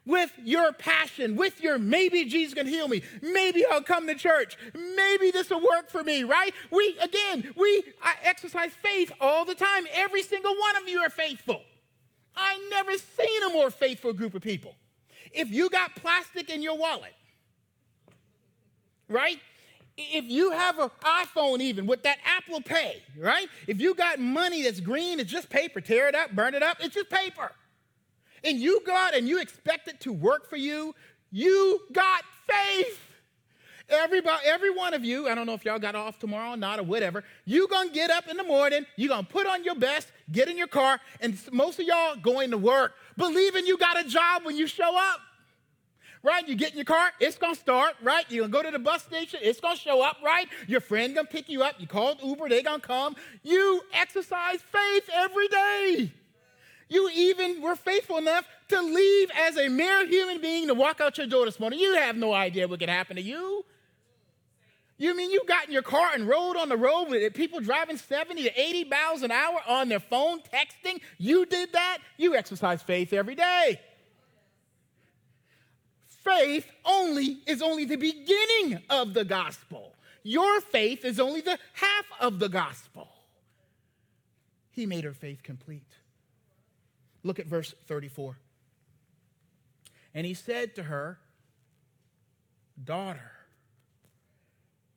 With 0.07 0.31
your 0.43 0.71
passion, 0.71 1.35
with 1.35 1.61
your 1.61 1.79
maybe 1.79 2.25
Jesus 2.25 2.53
can 2.53 2.67
heal 2.67 2.87
me, 2.87 3.01
maybe 3.23 3.65
I'll 3.65 3.81
come 3.81 4.05
to 4.05 4.13
church, 4.13 4.55
maybe 4.73 5.31
this 5.31 5.49
will 5.49 5.61
work 5.61 5.89
for 5.89 6.03
me, 6.03 6.23
right? 6.23 6.53
We, 6.71 6.95
again, 7.01 7.51
we 7.57 7.83
exercise 8.23 8.71
faith 8.83 9.11
all 9.19 9.45
the 9.45 9.55
time. 9.55 9.87
Every 9.93 10.21
single 10.21 10.55
one 10.55 10.77
of 10.77 10.87
you 10.87 10.99
are 10.99 11.09
faithful. 11.09 11.61
I 12.35 12.59
never 12.69 12.91
seen 12.97 13.43
a 13.43 13.49
more 13.49 13.71
faithful 13.71 14.13
group 14.13 14.35
of 14.35 14.43
people. 14.43 14.75
If 15.31 15.49
you 15.49 15.69
got 15.69 15.95
plastic 15.95 16.51
in 16.51 16.61
your 16.61 16.77
wallet, 16.77 17.13
right? 19.09 19.39
If 19.97 20.25
you 20.25 20.51
have 20.51 20.79
an 20.79 20.89
iPhone, 21.01 21.61
even 21.61 21.85
with 21.85 22.03
that 22.03 22.17
Apple 22.25 22.61
Pay, 22.61 23.01
right? 23.17 23.47
If 23.67 23.79
you 23.79 23.95
got 23.95 24.19
money 24.19 24.63
that's 24.63 24.79
green, 24.79 25.19
it's 25.19 25.31
just 25.31 25.49
paper. 25.49 25.79
Tear 25.81 26.09
it 26.09 26.15
up, 26.15 26.31
burn 26.31 26.53
it 26.53 26.63
up, 26.63 26.77
it's 26.81 26.95
just 26.95 27.09
paper. 27.09 27.51
And 28.43 28.59
you 28.59 28.81
got 28.85 29.15
and 29.15 29.27
you 29.27 29.39
expect 29.39 29.87
it 29.87 29.99
to 30.01 30.13
work 30.13 30.49
for 30.49 30.57
you, 30.57 30.93
you 31.31 31.81
got 31.93 32.23
faith. 32.47 32.99
Everybody, 33.87 34.43
every 34.45 34.71
one 34.71 34.95
of 34.95 35.05
you, 35.05 35.27
I 35.29 35.35
don't 35.35 35.45
know 35.45 35.53
if 35.53 35.63
y'all 35.63 35.77
got 35.77 35.95
off 35.95 36.17
tomorrow 36.17 36.53
or 36.53 36.57
not 36.57 36.79
or 36.79 36.83
whatever, 36.83 37.23
you 37.45 37.67
gonna 37.67 37.91
get 37.91 38.09
up 38.09 38.27
in 38.27 38.35
the 38.35 38.43
morning, 38.43 38.85
you 38.95 39.07
gonna 39.07 39.23
put 39.23 39.45
on 39.45 39.63
your 39.63 39.75
best, 39.75 40.07
get 40.31 40.47
in 40.47 40.57
your 40.57 40.67
car, 40.67 40.99
and 41.21 41.39
most 41.51 41.79
of 41.79 41.85
y'all 41.85 42.15
going 42.15 42.51
to 42.51 42.57
work, 42.57 42.95
believing 43.15 43.65
you 43.65 43.77
got 43.77 44.03
a 44.03 44.07
job 44.07 44.43
when 44.43 44.57
you 44.57 44.65
show 44.65 44.97
up 44.97 45.19
right? 46.25 46.47
You 46.47 46.55
get 46.55 46.71
in 46.71 46.77
your 46.77 46.85
car, 46.85 47.11
it's 47.19 47.37
gonna 47.37 47.55
start, 47.55 47.93
right? 48.01 48.25
You're 48.29 48.47
gonna 48.47 48.63
go 48.63 48.63
to 48.63 48.71
the 48.71 48.83
bus 48.83 49.03
station, 49.03 49.39
it's 49.43 49.59
gonna 49.59 49.77
show 49.77 50.01
up, 50.01 50.17
right? 50.23 50.47
Your 50.67 50.81
friend 50.81 51.13
gonna 51.13 51.27
pick 51.27 51.47
you 51.47 51.63
up, 51.63 51.75
you 51.77 51.87
call 51.87 52.15
Uber, 52.21 52.49
they 52.49 52.63
gonna 52.63 52.79
come. 52.79 53.15
You 53.43 53.81
exercise 53.93 54.59
faith 54.61 55.09
every 55.13 55.47
day. 55.47 56.11
You 56.89 57.09
even 57.13 57.61
were 57.61 57.75
faithful 57.75 58.17
enough 58.17 58.45
to 58.69 58.81
leave 58.81 59.29
as 59.35 59.57
a 59.57 59.69
mere 59.69 60.05
human 60.07 60.41
being 60.41 60.67
to 60.67 60.73
walk 60.73 60.99
out 60.99 61.17
your 61.17 61.27
door 61.27 61.45
this 61.45 61.59
morning. 61.59 61.79
You 61.79 61.95
have 61.95 62.15
no 62.15 62.33
idea 62.33 62.67
what 62.67 62.79
could 62.79 62.89
happen 62.89 63.15
to 63.15 63.21
you. 63.21 63.63
You 64.97 65.15
mean 65.15 65.29
you 65.29 65.43
got 65.45 65.65
in 65.67 65.73
your 65.73 65.81
car 65.81 66.11
and 66.13 66.27
rode 66.27 66.55
on 66.55 66.69
the 66.69 66.77
road 66.77 67.05
with 67.09 67.33
people 67.33 67.59
driving 67.59 67.97
70 67.97 68.43
to 68.43 68.59
80 68.59 68.85
miles 68.85 69.23
an 69.23 69.31
hour 69.31 69.59
on 69.67 69.89
their 69.89 69.99
phone 69.99 70.39
texting? 70.39 71.01
You 71.17 71.45
did 71.45 71.73
that? 71.73 71.97
You 72.17 72.35
exercise 72.35 72.81
faith 72.81 73.13
every 73.13 73.35
day 73.35 73.79
faith 76.25 76.69
only 76.83 77.39
is 77.45 77.61
only 77.61 77.85
the 77.85 77.95
beginning 77.95 78.81
of 78.89 79.13
the 79.13 79.23
gospel. 79.23 79.93
Your 80.23 80.59
faith 80.59 81.05
is 81.05 81.19
only 81.19 81.41
the 81.41 81.59
half 81.73 82.05
of 82.19 82.39
the 82.39 82.49
gospel. 82.49 83.07
He 84.71 84.85
made 84.85 85.03
her 85.03 85.13
faith 85.13 85.43
complete. 85.43 85.87
Look 87.23 87.39
at 87.39 87.45
verse 87.45 87.73
34. 87.87 88.37
And 90.13 90.25
he 90.25 90.33
said 90.33 90.75
to 90.75 90.83
her, 90.83 91.19
Daughter, 92.83 93.31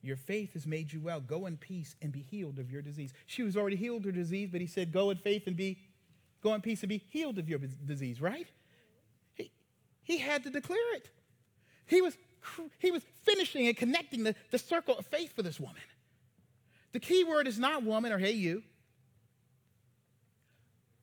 your 0.01 0.15
faith 0.15 0.53
has 0.53 0.65
made 0.65 0.91
you 0.91 0.99
well. 0.99 1.19
Go 1.19 1.45
in 1.45 1.57
peace 1.57 1.95
and 2.01 2.11
be 2.11 2.21
healed 2.21 2.59
of 2.59 2.71
your 2.71 2.81
disease. 2.81 3.13
She 3.25 3.43
was 3.43 3.55
already 3.55 3.75
healed 3.75 3.99
of 3.99 4.05
her 4.05 4.11
disease, 4.11 4.49
but 4.51 4.61
he 4.61 4.67
said, 4.67 4.91
Go 4.91 5.11
in 5.11 5.17
faith 5.17 5.47
and 5.47 5.55
be, 5.55 5.77
go 6.41 6.53
in 6.53 6.61
peace 6.61 6.81
and 6.81 6.89
be 6.89 7.03
healed 7.09 7.37
of 7.37 7.49
your 7.49 7.59
disease, 7.59 8.19
right? 8.19 8.47
He, 9.35 9.51
he 10.03 10.17
had 10.17 10.43
to 10.43 10.49
declare 10.49 10.95
it. 10.95 11.09
He 11.89 12.01
was, 12.01 12.15
he 12.77 12.91
was 12.91 13.01
finishing 13.23 13.67
and 13.67 13.75
connecting 13.75 14.23
the, 14.23 14.35
the 14.51 14.59
circle 14.59 14.95
of 14.97 15.07
faith 15.07 15.35
for 15.35 15.41
this 15.41 15.59
woman. 15.59 15.81
The 16.91 16.99
key 16.99 17.23
word 17.23 17.47
is 17.47 17.57
not 17.57 17.83
woman 17.83 18.11
or 18.11 18.19
hey, 18.19 18.31
you, 18.31 18.63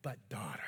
but 0.02 0.16
daughter. 0.28 0.62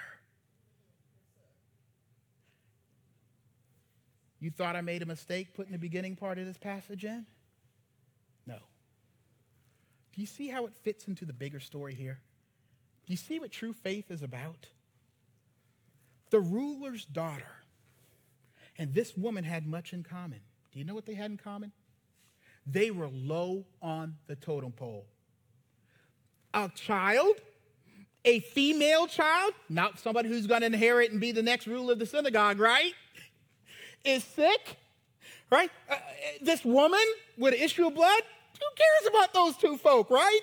You 4.40 4.50
thought 4.50 4.74
I 4.76 4.80
made 4.80 5.02
a 5.02 5.06
mistake 5.06 5.54
putting 5.54 5.72
the 5.72 5.78
beginning 5.78 6.16
part 6.16 6.38
of 6.38 6.46
this 6.46 6.58
passage 6.58 7.04
in? 7.04 7.24
No. 8.46 8.58
Do 10.14 10.20
you 10.20 10.26
see 10.26 10.48
how 10.48 10.66
it 10.66 10.72
fits 10.82 11.06
into 11.06 11.24
the 11.24 11.32
bigger 11.32 11.60
story 11.60 11.94
here? 11.94 12.18
Do 13.06 13.12
you 13.12 13.16
see 13.16 13.38
what 13.38 13.52
true 13.52 13.72
faith 13.72 14.10
is 14.10 14.22
about? 14.22 14.66
The 16.30 16.40
ruler's 16.40 17.04
daughter 17.04 17.57
and 18.78 18.94
this 18.94 19.16
woman 19.16 19.44
had 19.44 19.66
much 19.66 19.92
in 19.92 20.02
common. 20.02 20.40
Do 20.72 20.78
you 20.78 20.84
know 20.84 20.94
what 20.94 21.06
they 21.06 21.14
had 21.14 21.30
in 21.30 21.36
common? 21.36 21.72
They 22.66 22.90
were 22.90 23.08
low 23.08 23.64
on 23.82 24.16
the 24.26 24.36
totem 24.36 24.72
pole. 24.72 25.06
A 26.54 26.70
child, 26.74 27.36
a 28.24 28.40
female 28.40 29.06
child, 29.06 29.52
not 29.68 29.98
somebody 29.98 30.28
who's 30.28 30.46
going 30.46 30.60
to 30.60 30.66
inherit 30.66 31.10
and 31.10 31.20
be 31.20 31.32
the 31.32 31.42
next 31.42 31.66
ruler 31.66 31.94
of 31.94 31.98
the 31.98 32.06
synagogue, 32.06 32.60
right? 32.60 32.92
Is 34.04 34.22
sick, 34.22 34.76
right? 35.50 35.70
Uh, 35.90 35.96
this 36.40 36.64
woman 36.64 37.04
with 37.36 37.54
an 37.54 37.60
issue 37.60 37.86
of 37.86 37.94
blood, 37.94 38.22
who 38.54 38.66
cares 38.76 39.14
about 39.14 39.34
those 39.34 39.56
two 39.56 39.76
folk, 39.76 40.10
right? 40.10 40.40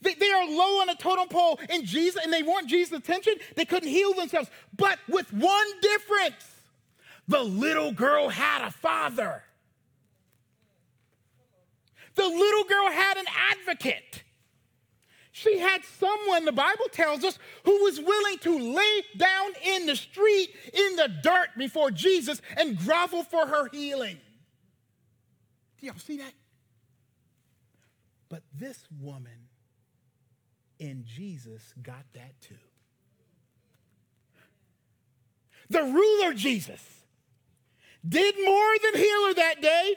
They, 0.00 0.14
they, 0.14 0.30
are 0.30 0.46
low 0.46 0.80
on 0.80 0.88
a 0.88 0.94
totem 0.94 1.28
pole 1.28 1.58
in 1.70 1.84
Jesus, 1.84 2.22
and 2.22 2.32
they 2.32 2.42
want 2.42 2.68
Jesus' 2.68 2.98
attention. 2.98 3.34
They 3.56 3.64
couldn't 3.64 3.88
heal 3.88 4.14
themselves, 4.14 4.48
but 4.76 4.98
with 5.08 5.32
one 5.32 5.66
difference. 5.80 6.57
The 7.28 7.42
little 7.42 7.92
girl 7.92 8.30
had 8.30 8.66
a 8.66 8.70
father. 8.70 9.44
The 12.14 12.26
little 12.26 12.64
girl 12.64 12.90
had 12.90 13.18
an 13.18 13.26
advocate. 13.52 14.24
She 15.30 15.58
had 15.58 15.84
someone, 15.84 16.46
the 16.46 16.52
Bible 16.52 16.86
tells 16.90 17.22
us, 17.22 17.38
who 17.64 17.84
was 17.84 18.00
willing 18.00 18.38
to 18.38 18.74
lay 18.74 19.02
down 19.16 19.52
in 19.64 19.86
the 19.86 19.94
street 19.94 20.48
in 20.72 20.96
the 20.96 21.08
dirt 21.22 21.50
before 21.56 21.92
Jesus 21.92 22.42
and 22.56 22.76
grovel 22.78 23.22
for 23.22 23.46
her 23.46 23.68
healing. 23.70 24.18
Do 25.78 25.86
y'all 25.86 25.98
see 25.98 26.16
that? 26.16 26.32
But 28.28 28.42
this 28.52 28.82
woman 29.00 29.46
in 30.80 31.04
Jesus 31.06 31.72
got 31.82 32.04
that 32.14 32.40
too. 32.40 32.54
The 35.70 35.82
ruler 35.82 36.32
Jesus 36.34 36.97
did 38.06 38.34
more 38.44 38.74
than 38.82 39.00
heal 39.00 39.26
her 39.26 39.34
that 39.34 39.62
day. 39.62 39.94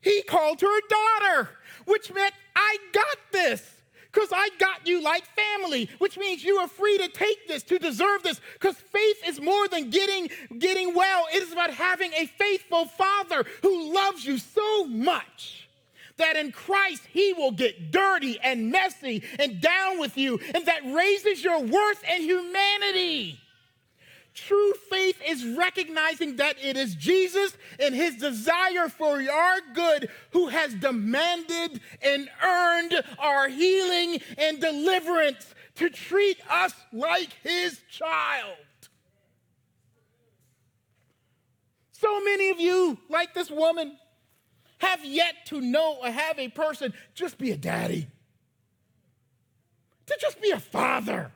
He 0.00 0.22
called 0.22 0.60
her 0.60 0.78
a 0.78 0.88
daughter, 0.88 1.50
which 1.86 2.12
meant, 2.12 2.34
I 2.56 2.76
got 2.92 3.18
this 3.32 3.62
because 4.12 4.28
I 4.32 4.50
got 4.58 4.86
you 4.86 5.02
like 5.02 5.24
family, 5.24 5.88
which 5.98 6.18
means 6.18 6.44
you 6.44 6.56
are 6.56 6.68
free 6.68 6.98
to 6.98 7.08
take 7.08 7.48
this, 7.48 7.62
to 7.64 7.78
deserve 7.78 8.22
this, 8.22 8.40
because 8.52 8.76
faith 8.76 9.16
is 9.26 9.40
more 9.40 9.68
than 9.68 9.90
getting, 9.90 10.28
getting 10.58 10.94
well. 10.94 11.26
It 11.32 11.42
is 11.42 11.52
about 11.52 11.70
having 11.70 12.12
a 12.12 12.26
faithful 12.26 12.84
father 12.84 13.44
who 13.62 13.94
loves 13.94 14.26
you 14.26 14.38
so 14.38 14.84
much 14.86 15.68
that 16.18 16.36
in 16.36 16.52
Christ 16.52 17.02
he 17.10 17.32
will 17.32 17.52
get 17.52 17.90
dirty 17.90 18.38
and 18.42 18.70
messy 18.70 19.22
and 19.38 19.60
down 19.60 19.98
with 19.98 20.18
you, 20.18 20.38
and 20.54 20.66
that 20.66 20.82
raises 20.84 21.42
your 21.42 21.60
worth 21.60 22.02
and 22.06 22.22
humanity. 22.22 23.40
True 24.34 24.72
faith 24.88 25.20
is 25.26 25.44
recognizing 25.44 26.36
that 26.36 26.56
it 26.62 26.76
is 26.76 26.94
Jesus 26.94 27.56
and 27.78 27.94
his 27.94 28.16
desire 28.16 28.88
for 28.88 29.20
our 29.20 29.60
good 29.74 30.08
who 30.30 30.48
has 30.48 30.74
demanded 30.74 31.80
and 32.00 32.30
earned 32.42 33.02
our 33.18 33.48
healing 33.48 34.20
and 34.38 34.58
deliverance 34.58 35.54
to 35.74 35.90
treat 35.90 36.38
us 36.50 36.72
like 36.92 37.30
his 37.42 37.80
child. 37.90 38.56
So 41.92 42.20
many 42.24 42.50
of 42.50 42.58
you, 42.58 42.98
like 43.10 43.34
this 43.34 43.50
woman, 43.50 43.96
have 44.78 45.04
yet 45.04 45.46
to 45.46 45.60
know 45.60 45.98
or 46.02 46.10
have 46.10 46.38
a 46.38 46.48
person 46.48 46.94
just 47.14 47.38
be 47.38 47.52
a 47.52 47.56
daddy, 47.56 48.08
to 50.06 50.16
just 50.20 50.40
be 50.40 50.50
a 50.50 50.58
father 50.58 51.30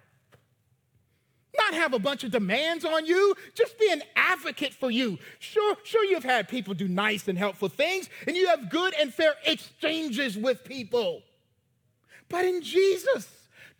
not 1.66 1.80
have 1.80 1.92
a 1.92 1.98
bunch 1.98 2.24
of 2.24 2.30
demands 2.30 2.84
on 2.84 3.06
you, 3.06 3.34
just 3.54 3.78
be 3.78 3.90
an 3.90 4.02
advocate 4.14 4.74
for 4.74 4.90
you. 4.90 5.18
Sure, 5.38 5.76
sure, 5.84 6.04
you've 6.04 6.24
had 6.24 6.48
people 6.48 6.74
do 6.74 6.88
nice 6.88 7.28
and 7.28 7.38
helpful 7.38 7.68
things, 7.68 8.08
and 8.26 8.36
you 8.36 8.46
have 8.48 8.70
good 8.70 8.94
and 9.00 9.12
fair 9.12 9.34
exchanges 9.44 10.36
with 10.36 10.64
people. 10.64 11.22
But 12.28 12.44
in 12.44 12.62
Jesus, 12.62 13.28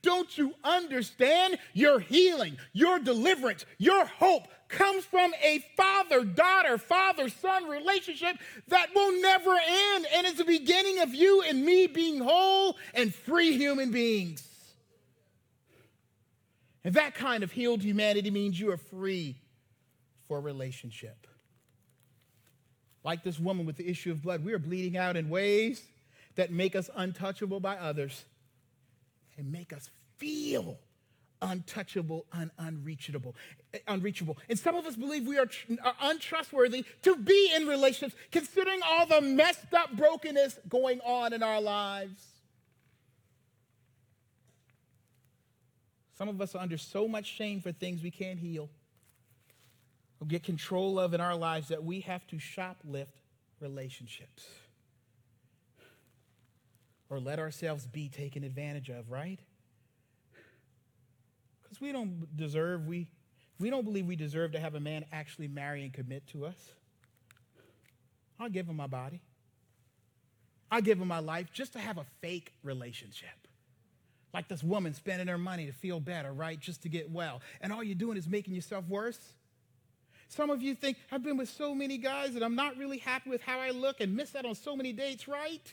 don't 0.03 0.37
you 0.39 0.55
understand? 0.63 1.59
Your 1.73 1.99
healing, 1.99 2.59
your 2.73 2.99
deliverance, 2.99 3.65
your 3.79 4.07
hope 4.07 4.49
comes 4.69 5.05
from 5.05 5.33
a 5.43 5.65
father 5.77 6.25
daughter, 6.25 6.79
father 6.79 7.29
son 7.29 7.69
relationship 7.69 8.37
that 8.69 8.89
will 8.95 9.21
never 9.21 9.51
end. 9.51 10.07
And 10.13 10.27
it's 10.27 10.39
the 10.39 10.45
beginning 10.45 11.01
of 11.01 11.15
you 11.15 11.43
and 11.43 11.65
me 11.65 11.87
being 11.87 12.21
whole 12.21 12.77
and 12.95 13.15
free 13.15 13.57
human 13.57 13.91
beings. 13.91 14.47
And 16.87 16.95
that 16.95 17.17
kind 17.17 17.43
of 17.43 17.51
healed 17.51 17.83
humanity 17.83 18.31
means 18.31 18.61
you 18.61 18.71
are 18.71 18.77
free 18.77 19.35
for 20.29 20.41
relationship. 20.41 21.27
Like 23.03 23.25
this 23.25 23.41
woman 23.41 23.67
with 23.67 23.77
the 23.77 23.89
issue 23.89 24.13
of 24.13 24.23
blood, 24.23 24.45
we 24.45 24.53
are 24.53 24.61
bleeding 24.61 24.97
out 24.97 25.17
in 25.17 25.29
ways 25.29 25.83
that 26.37 26.53
make 26.53 26.77
us 26.77 26.89
untouchable 26.95 27.59
by 27.59 27.77
others 27.77 28.25
and 29.37 29.51
make 29.51 29.73
us 29.73 29.91
feel 30.19 30.79
untouchable 31.43 32.25
and 32.33 32.53
unreachable 32.57 33.35
unreachable 33.89 34.39
and 34.49 34.59
some 34.59 34.75
of 34.75 34.87
us 34.87 34.97
believe 34.97 35.27
we 35.27 35.37
are, 35.37 35.45
tr- 35.45 35.75
are 35.85 35.95
untrustworthy 36.01 36.83
to 37.03 37.15
be 37.15 37.53
in 37.55 37.67
relationships 37.67 38.19
considering 38.31 38.81
all 38.83 39.05
the 39.05 39.21
messed 39.21 39.75
up 39.75 39.95
brokenness 39.95 40.59
going 40.71 40.99
on 41.03 41.35
in 41.35 41.43
our 41.43 41.61
lives 41.61 42.36
Some 46.17 46.29
of 46.29 46.41
us 46.41 46.55
are 46.55 46.59
under 46.59 46.79
so 46.79 47.07
much 47.07 47.27
shame 47.27 47.61
for 47.61 47.73
things 47.73 48.03
we 48.03 48.11
can't 48.11 48.39
heal 48.39 48.71
or 50.21 50.27
get 50.27 50.43
control 50.43 50.99
of 50.99 51.13
in 51.13 51.21
our 51.21 51.37
lives 51.37 51.69
that 51.69 51.85
we 51.85 52.01
have 52.01 52.27
to 52.29 52.37
shoplift 52.37 53.21
relationships 53.61 54.47
or 57.11 57.21
let 57.21 57.39
ourselves 57.39 57.87
be 57.87 58.09
taken 58.09 58.45
advantage 58.45 58.89
of, 58.89 59.11
right? 59.11 59.39
Because 61.63 61.81
we 61.81 61.93
don't 61.93 62.35
deserve, 62.37 62.87
we, 62.87 63.09
we 63.59 63.69
don't 63.69 63.85
believe 63.85 64.07
we 64.07 64.17
deserve 64.17 64.53
to 64.53 64.59
have 64.59 64.75
a 64.75 64.81
man 64.81 65.05
actually 65.13 65.49
marry 65.49 65.85
and 65.85 65.93
commit 65.93 66.27
to 66.29 66.47
us. 66.47 66.71
I'll 68.41 68.49
give 68.49 68.67
him 68.67 68.77
my 68.77 68.87
body. 68.87 69.21
I'll 70.71 70.83
give 70.83 70.99
him 70.99 71.09
my 71.09 71.21
life 71.21 71.53
just 71.53 71.75
to 71.75 71.79
have 71.79 71.99
a 71.99 72.05
fake 72.21 72.53
relationship. 72.63 73.46
Like 74.35 74.49
this 74.49 74.63
woman 74.63 74.93
spending 74.93 75.29
her 75.29 75.39
money 75.39 75.67
to 75.67 75.73
feel 75.73 76.01
better, 76.01 76.33
right? 76.33 76.59
Just 76.59 76.83
to 76.83 76.89
get 76.89 77.11
well. 77.11 77.41
And 77.61 77.73
all 77.73 77.83
you're 77.83 77.95
doing 77.95 78.17
is 78.17 78.29
making 78.29 78.55
yourself 78.55 78.87
worse. 78.89 79.19
Some 80.29 80.51
of 80.51 80.61
you 80.61 80.75
think, 80.75 80.99
I've 81.11 81.23
been 81.23 81.37
with 81.37 81.49
so 81.49 81.75
many 81.75 81.99
guys 81.99 82.35
and 82.35 82.45
I'm 82.45 82.57
not 82.57 82.77
really 82.77 82.99
happy 82.99 83.31
with 83.31 83.43
how 83.43 83.61
I 83.61 83.71
look 83.71 84.01
and 84.01 84.15
miss 84.15 84.35
out 84.35 84.45
on 84.45 84.55
so 84.55 84.77
many 84.77 84.93
dates, 84.93 85.29
right? 85.29 85.73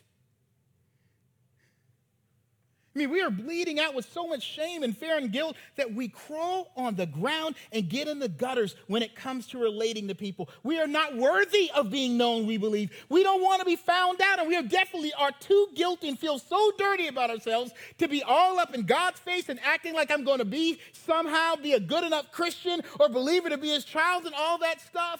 I 2.96 3.00
mean, 3.00 3.10
we 3.10 3.22
are 3.22 3.32
bleeding 3.32 3.80
out 3.80 3.96
with 3.96 4.12
so 4.14 4.28
much 4.28 4.44
shame 4.44 4.84
and 4.84 4.96
fear 4.96 5.18
and 5.18 5.32
guilt 5.32 5.56
that 5.78 5.92
we 5.96 6.10
crawl 6.10 6.72
on 6.78 6.96
the 6.96 7.08
ground 7.08 7.56
and 7.72 7.90
get 7.90 8.08
in 8.08 8.20
the 8.20 8.30
gutters 8.30 8.76
when 8.86 9.02
it 9.02 9.16
comes 9.16 9.48
to 9.48 9.58
relating 9.58 10.08
to 10.10 10.16
people. 10.16 10.48
We 10.62 10.80
are 10.80 10.86
not 10.86 11.18
worthy 11.18 11.72
of 11.74 11.90
being 11.90 12.18
known, 12.18 12.46
we 12.46 12.58
believe. 12.58 12.92
We 13.10 13.24
don't 13.24 13.42
want 13.42 13.62
to 13.62 13.66
be 13.66 13.78
found 13.78 14.22
out, 14.22 14.38
and 14.38 14.48
we 14.48 14.56
are 14.56 14.62
definitely 14.62 15.12
are 15.14 15.32
too 15.40 15.70
guilty 15.74 16.08
and 16.08 16.20
feel 16.20 16.38
so 16.38 16.72
dirty 16.78 17.08
about 17.08 17.32
ourselves 17.32 17.72
to 17.98 18.08
be 18.08 18.22
all 18.22 18.60
up 18.60 18.76
in 18.76 18.84
God's 18.84 19.20
face 19.20 19.50
and 19.50 19.60
acting 19.64 19.96
like 19.96 20.12
I'm 20.12 20.24
going 20.24 20.40
to 20.40 20.46
be 20.46 20.80
somehow 20.92 21.56
be 21.56 21.74
a 21.74 21.80
good 21.80 22.04
enough 22.04 22.32
Christian 22.32 22.82
or 23.00 23.10
believer 23.10 23.50
to 23.50 23.58
be 23.58 23.70
his 23.70 23.86
child 23.86 24.26
and 24.26 24.36
all 24.36 24.60
that 24.60 24.80
stuff. 24.82 25.20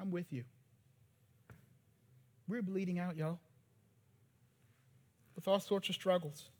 I'm 0.00 0.10
with 0.10 0.32
you. 0.32 0.44
We're 2.54 2.62
bleeding 2.62 3.00
out, 3.00 3.16
y'all, 3.16 3.40
with 5.34 5.48
all 5.48 5.58
sorts 5.58 5.88
of 5.88 5.96
struggles 5.96 6.50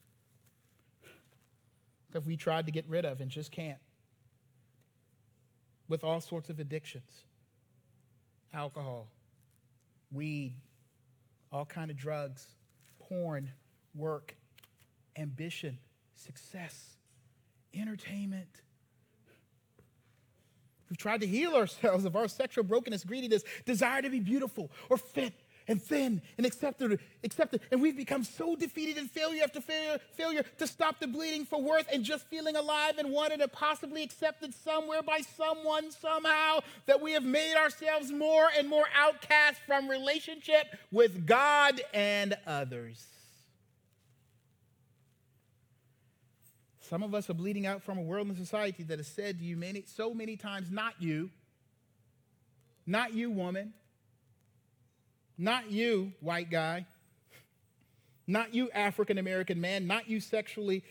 that 2.11 2.26
we 2.26 2.37
tried 2.37 2.66
to 2.66 2.72
get 2.72 2.85
rid 2.88 3.04
of 3.04 3.20
and 3.20 3.30
just 3.30 3.52
can't, 3.52 3.78
with 5.87 6.02
all 6.02 6.20
sorts 6.20 6.50
of 6.50 6.59
addictions 6.59 7.22
alcohol, 8.52 9.07
weed, 10.11 10.57
all 11.52 11.64
kind 11.64 11.92
of 11.92 11.96
drugs, 11.96 12.48
porn, 12.98 13.52
work, 13.94 14.35
ambition, 15.16 15.78
success, 16.16 16.96
entertainment. 17.72 18.62
We've 20.90 20.98
tried 20.98 21.20
to 21.20 21.26
heal 21.28 21.54
ourselves 21.54 22.04
of 22.04 22.16
our 22.16 22.26
sexual 22.26 22.64
brokenness, 22.64 23.04
greediness, 23.04 23.44
desire 23.64 24.02
to 24.02 24.11
be 24.11 24.18
beautiful 24.18 24.72
or 24.90 24.96
fit 24.96 25.35
and 25.68 25.83
thin 25.83 26.20
and 26.37 26.46
accepted, 26.46 26.98
accepted. 27.22 27.61
And 27.70 27.81
we've 27.81 27.96
become 27.96 28.24
so 28.24 28.57
defeated 28.57 28.98
in 28.98 29.09
failure 29.09 29.42
after 29.42 29.61
failure, 29.61 29.98
failure 30.12 30.44
to 30.59 30.66
stop 30.66 31.00
the 31.00 31.07
bleeding 31.07 31.44
for 31.44 31.61
worth 31.61 31.87
and 31.92 32.05
just 32.05 32.27
feeling 32.27 32.57
alive 32.57 32.98
and 32.98 33.11
wanted 33.11 33.40
and 33.40 33.50
possibly 33.50 34.03
accepted 34.03 34.55
somewhere 34.55 35.03
by 35.03 35.20
someone 35.37 35.90
somehow 35.90 36.61
that 36.87 37.00
we 37.00 37.12
have 37.12 37.24
made 37.24 37.57
ourselves 37.57 38.12
more 38.12 38.48
and 38.57 38.68
more 38.68 38.87
outcast 38.94 39.61
from 39.66 39.88
relationship 39.88 40.66
with 40.90 41.27
God 41.27 41.81
and 41.92 42.37
others. 42.46 43.07
Some 46.81 47.03
of 47.03 47.14
us 47.14 47.31
are 47.31 47.35
bleeding 47.35 47.66
out 47.66 47.83
from 47.83 47.96
a 47.96 48.03
world 48.03 48.29
and 48.29 48.37
society 48.37 48.83
that 48.85 48.98
has 48.98 49.07
said 49.07 49.38
to 49.38 49.44
you 49.44 49.57
many, 49.57 49.85
so 49.87 50.12
many 50.12 50.37
times, 50.37 50.70
not 50.70 50.94
you, 51.00 51.31
not 52.87 53.14
you, 53.14 53.31
woman 53.31 53.72
not 55.36 55.70
you, 55.70 56.12
white 56.20 56.50
guy. 56.50 56.86
Not 58.26 58.54
you, 58.54 58.70
African 58.70 59.18
American 59.18 59.60
man. 59.60 59.86
Not 59.86 60.08
you, 60.08 60.20
sexually 60.20 60.82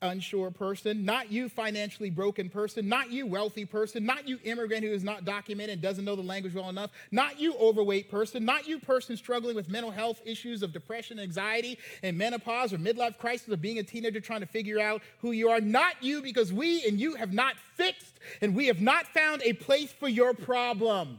unsure 0.00 0.50
person. 0.50 1.04
Not 1.04 1.32
you, 1.32 1.48
financially 1.48 2.10
broken 2.10 2.48
person. 2.48 2.88
Not 2.88 3.10
you, 3.10 3.26
wealthy 3.26 3.64
person. 3.64 4.04
Not 4.04 4.28
you, 4.28 4.38
immigrant 4.44 4.84
who 4.84 4.90
is 4.90 5.04
not 5.04 5.24
documented 5.24 5.74
and 5.74 5.82
doesn't 5.82 6.04
know 6.04 6.16
the 6.16 6.22
language 6.22 6.54
well 6.54 6.68
enough. 6.68 6.90
Not 7.10 7.40
you, 7.40 7.54
overweight 7.56 8.10
person. 8.10 8.44
Not 8.44 8.68
you, 8.68 8.78
person 8.78 9.16
struggling 9.16 9.56
with 9.56 9.68
mental 9.68 9.90
health 9.90 10.20
issues 10.24 10.62
of 10.62 10.72
depression, 10.72 11.18
anxiety, 11.18 11.78
and 12.02 12.16
menopause 12.16 12.72
or 12.72 12.78
midlife 12.78 13.18
crisis 13.18 13.48
of 13.48 13.60
being 13.60 13.78
a 13.78 13.82
teenager 13.82 14.20
trying 14.20 14.40
to 14.40 14.46
figure 14.46 14.80
out 14.80 15.02
who 15.20 15.32
you 15.32 15.48
are. 15.48 15.60
Not 15.60 16.02
you, 16.02 16.22
because 16.22 16.52
we 16.52 16.84
and 16.86 17.00
you 17.00 17.14
have 17.16 17.32
not 17.32 17.56
fixed 17.74 18.20
and 18.40 18.54
we 18.54 18.66
have 18.66 18.80
not 18.80 19.06
found 19.08 19.42
a 19.42 19.52
place 19.54 19.92
for 19.92 20.08
your 20.08 20.34
problem. 20.34 21.18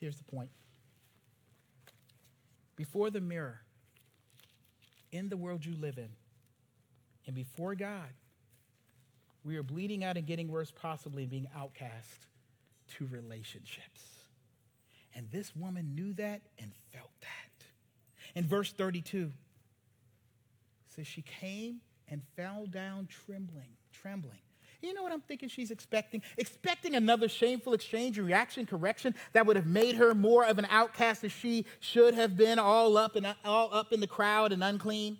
Here's 0.00 0.16
the 0.16 0.24
point 0.24 0.50
before 2.76 3.10
the 3.10 3.20
mirror, 3.20 3.60
in 5.10 5.28
the 5.28 5.36
world 5.36 5.66
you 5.66 5.74
live 5.74 5.98
in, 5.98 6.10
and 7.26 7.34
before 7.34 7.74
God, 7.74 8.12
we 9.42 9.56
are 9.56 9.62
bleeding 9.62 10.04
out 10.04 10.16
and 10.16 10.26
getting 10.26 10.48
worse, 10.48 10.70
possibly 10.70 11.26
being 11.26 11.48
outcast 11.56 12.26
to 12.96 13.06
relationships. 13.06 14.02
And 15.14 15.28
this 15.32 15.56
woman 15.56 15.94
knew 15.94 16.12
that 16.14 16.42
and 16.60 16.70
felt 16.92 17.10
that. 17.20 17.66
In 18.34 18.46
verse 18.46 18.72
32, 18.72 19.32
says 20.86 21.06
she 21.06 21.22
came 21.22 21.80
and 22.08 22.22
fell 22.36 22.66
down 22.66 23.08
trembling, 23.08 23.70
trembling. 23.92 24.38
You 24.80 24.94
know 24.94 25.02
what 25.02 25.12
I'm 25.12 25.20
thinking 25.22 25.48
she's 25.48 25.72
expecting? 25.72 26.22
Expecting 26.36 26.94
another 26.94 27.28
shameful 27.28 27.72
exchange, 27.72 28.18
reaction, 28.18 28.64
correction 28.64 29.14
that 29.32 29.44
would 29.44 29.56
have 29.56 29.66
made 29.66 29.96
her 29.96 30.14
more 30.14 30.44
of 30.44 30.58
an 30.58 30.68
outcast 30.70 31.24
as 31.24 31.32
she 31.32 31.66
should 31.80 32.14
have 32.14 32.36
been, 32.36 32.58
all 32.60 32.96
up 32.96 33.16
and 33.16 33.34
all 33.44 33.74
up 33.74 33.92
in 33.92 34.00
the 34.00 34.06
crowd 34.06 34.52
and 34.52 34.62
unclean. 34.62 35.18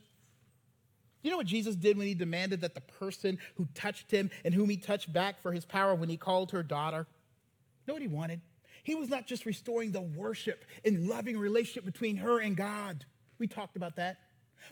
You 1.22 1.32
know 1.32 1.36
what 1.36 1.46
Jesus 1.46 1.74
did 1.74 1.98
when 1.98 2.06
he 2.06 2.14
demanded 2.14 2.60
that 2.60 2.74
the 2.74 2.80
person 2.80 3.38
who 3.56 3.66
touched 3.74 4.10
him 4.10 4.30
and 4.44 4.54
whom 4.54 4.68
he 4.68 4.76
touched 4.76 5.12
back 5.12 5.42
for 5.42 5.52
his 5.52 5.64
power 5.64 5.94
when 5.94 6.08
he 6.08 6.16
called 6.16 6.52
her 6.52 6.62
daughter? 6.62 7.06
You 7.08 7.88
know 7.88 7.94
what 7.94 8.02
he 8.02 8.08
wanted? 8.08 8.40
He 8.84 8.94
was 8.94 9.08
not 9.08 9.26
just 9.26 9.44
restoring 9.44 9.90
the 9.90 10.00
worship 10.00 10.64
and 10.84 11.08
loving 11.08 11.36
relationship 11.36 11.84
between 11.84 12.16
her 12.18 12.38
and 12.40 12.56
God. 12.56 13.04
We 13.38 13.48
talked 13.48 13.76
about 13.76 13.96
that. 13.96 14.18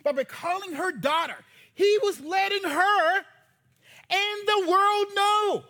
But 0.05 0.15
by 0.15 0.25
calling 0.25 0.73
her 0.75 0.93
daughter, 0.93 1.37
he 1.75 1.99
was 2.03 2.21
letting 2.21 2.63
her 2.63 3.25
and 4.11 4.47
the 4.47 4.71
world 4.71 5.07
know 5.15 5.65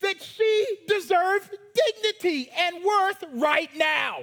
that 0.00 0.22
she 0.22 0.66
deserves 0.86 1.48
dignity 1.74 2.50
and 2.56 2.84
worth 2.84 3.24
right 3.34 3.70
now 3.76 4.20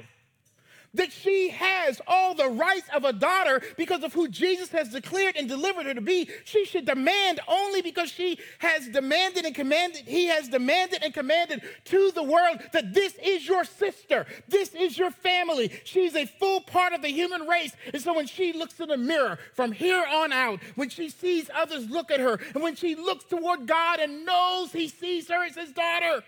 that 0.95 1.11
she 1.11 1.49
has 1.49 2.01
all 2.07 2.33
the 2.33 2.49
rights 2.49 2.87
of 2.93 3.03
a 3.05 3.13
daughter 3.13 3.61
because 3.77 4.03
of 4.03 4.13
who 4.13 4.27
Jesus 4.27 4.69
has 4.71 4.89
declared 4.89 5.35
and 5.35 5.47
delivered 5.47 5.85
her 5.85 5.93
to 5.93 6.01
be. 6.01 6.29
She 6.43 6.65
should 6.65 6.85
demand 6.85 7.39
only 7.47 7.81
because 7.81 8.09
she 8.09 8.39
has 8.59 8.87
demanded 8.87 9.45
and 9.45 9.55
commanded, 9.55 10.05
he 10.05 10.27
has 10.27 10.49
demanded 10.49 11.03
and 11.03 11.13
commanded 11.13 11.61
to 11.85 12.11
the 12.11 12.23
world 12.23 12.59
that 12.73 12.93
this 12.93 13.15
is 13.23 13.47
your 13.47 13.63
sister, 13.63 14.25
this 14.47 14.73
is 14.73 14.97
your 14.97 15.11
family. 15.11 15.71
She's 15.83 16.15
a 16.15 16.25
full 16.25 16.61
part 16.61 16.93
of 16.93 17.01
the 17.01 17.09
human 17.09 17.47
race. 17.47 17.75
And 17.93 18.01
so 18.01 18.13
when 18.13 18.27
she 18.27 18.53
looks 18.53 18.79
in 18.79 18.89
the 18.89 18.97
mirror 18.97 19.37
from 19.53 19.71
here 19.71 20.05
on 20.05 20.31
out, 20.31 20.59
when 20.75 20.89
she 20.89 21.09
sees 21.09 21.49
others 21.53 21.89
look 21.89 22.11
at 22.11 22.19
her, 22.19 22.39
and 22.53 22.63
when 22.63 22.75
she 22.75 22.95
looks 22.95 23.25
toward 23.25 23.67
God 23.67 23.99
and 23.99 24.25
knows 24.25 24.71
he 24.71 24.87
sees 24.87 25.27
her 25.29 25.45
as 25.45 25.55
his 25.55 25.71
daughter, 25.71 26.23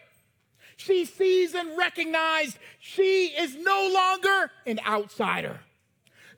she 0.78 1.06
sees 1.06 1.56
and 1.56 1.78
recognizes 1.78 2.58
she 2.80 3.28
is 3.28 3.56
no 3.56 3.92
longer 3.94 4.52
an 4.66 4.80
outsider. 4.88 5.60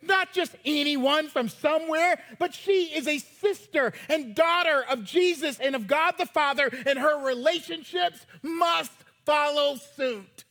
Not 0.01 0.31
just 0.31 0.55
anyone 0.63 1.27
from 1.27 1.49
somewhere, 1.49 2.21
but 2.39 2.53
she 2.53 2.85
is 2.85 3.05
a 3.05 3.17
sister 3.17 3.91
and 4.07 4.33
daughter 4.33 4.85
of 4.89 5.03
Jesus 5.03 5.59
and 5.59 5.75
of 5.75 5.87
God 5.87 6.13
the 6.17 6.25
Father, 6.25 6.71
and 6.85 6.97
her 6.97 7.23
relationships 7.23 8.25
must 8.41 8.93
follow 9.25 9.75
suit. 9.75 10.45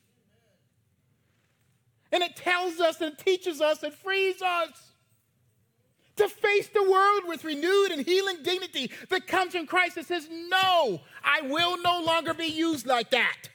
And 2.12 2.22
it 2.22 2.36
tells 2.36 2.80
us 2.80 3.01
and 3.01 3.16
teaches 3.16 3.62
us 3.62 3.82
and 3.82 3.93
frees 3.93 4.43
us 4.43 4.93
to 6.16 6.28
face 6.28 6.68
the 6.68 6.82
world 6.82 7.22
with 7.26 7.45
renewed 7.45 7.91
and 7.91 8.05
healing 8.05 8.43
dignity 8.43 8.91
that 9.09 9.26
comes 9.26 9.55
from 9.55 9.66
Christ 9.66 9.95
that 9.95 10.07
says, 10.07 10.28
No, 10.30 11.01
I 11.24 11.41
will 11.43 11.80
no 11.80 12.03
longer 12.03 12.34
be 12.34 12.47
used 12.47 12.86
like 12.86 13.11
that. 13.11 13.49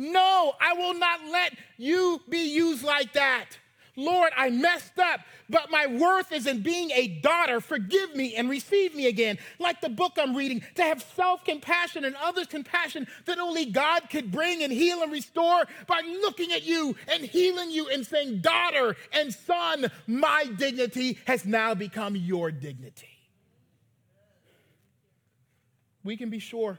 No, 0.00 0.54
I 0.58 0.72
will 0.72 0.94
not 0.94 1.26
let 1.30 1.52
you 1.76 2.22
be 2.26 2.50
used 2.54 2.82
like 2.82 3.12
that. 3.12 3.58
Lord, 3.96 4.32
I 4.34 4.48
messed 4.48 4.98
up, 4.98 5.20
but 5.50 5.70
my 5.70 5.88
worth 5.88 6.32
is 6.32 6.46
in 6.46 6.62
being 6.62 6.90
a 6.92 7.20
daughter. 7.20 7.60
Forgive 7.60 8.16
me 8.16 8.34
and 8.34 8.48
receive 8.48 8.94
me 8.94 9.08
again. 9.08 9.36
Like 9.58 9.82
the 9.82 9.90
book 9.90 10.12
I'm 10.16 10.34
reading, 10.34 10.62
to 10.76 10.82
have 10.82 11.02
self 11.02 11.44
compassion 11.44 12.06
and 12.06 12.16
others' 12.16 12.46
compassion 12.46 13.08
that 13.26 13.38
only 13.38 13.66
God 13.66 14.08
could 14.08 14.32
bring 14.32 14.62
and 14.62 14.72
heal 14.72 15.02
and 15.02 15.12
restore 15.12 15.64
by 15.86 16.00
looking 16.22 16.50
at 16.50 16.62
you 16.62 16.96
and 17.12 17.22
healing 17.22 17.70
you 17.70 17.90
and 17.90 18.06
saying, 18.06 18.40
Daughter 18.40 18.96
and 19.12 19.34
son, 19.34 19.90
my 20.06 20.46
dignity 20.56 21.18
has 21.26 21.44
now 21.44 21.74
become 21.74 22.16
your 22.16 22.50
dignity. 22.50 23.18
We 26.02 26.16
can 26.16 26.30
be 26.30 26.38
sure 26.38 26.78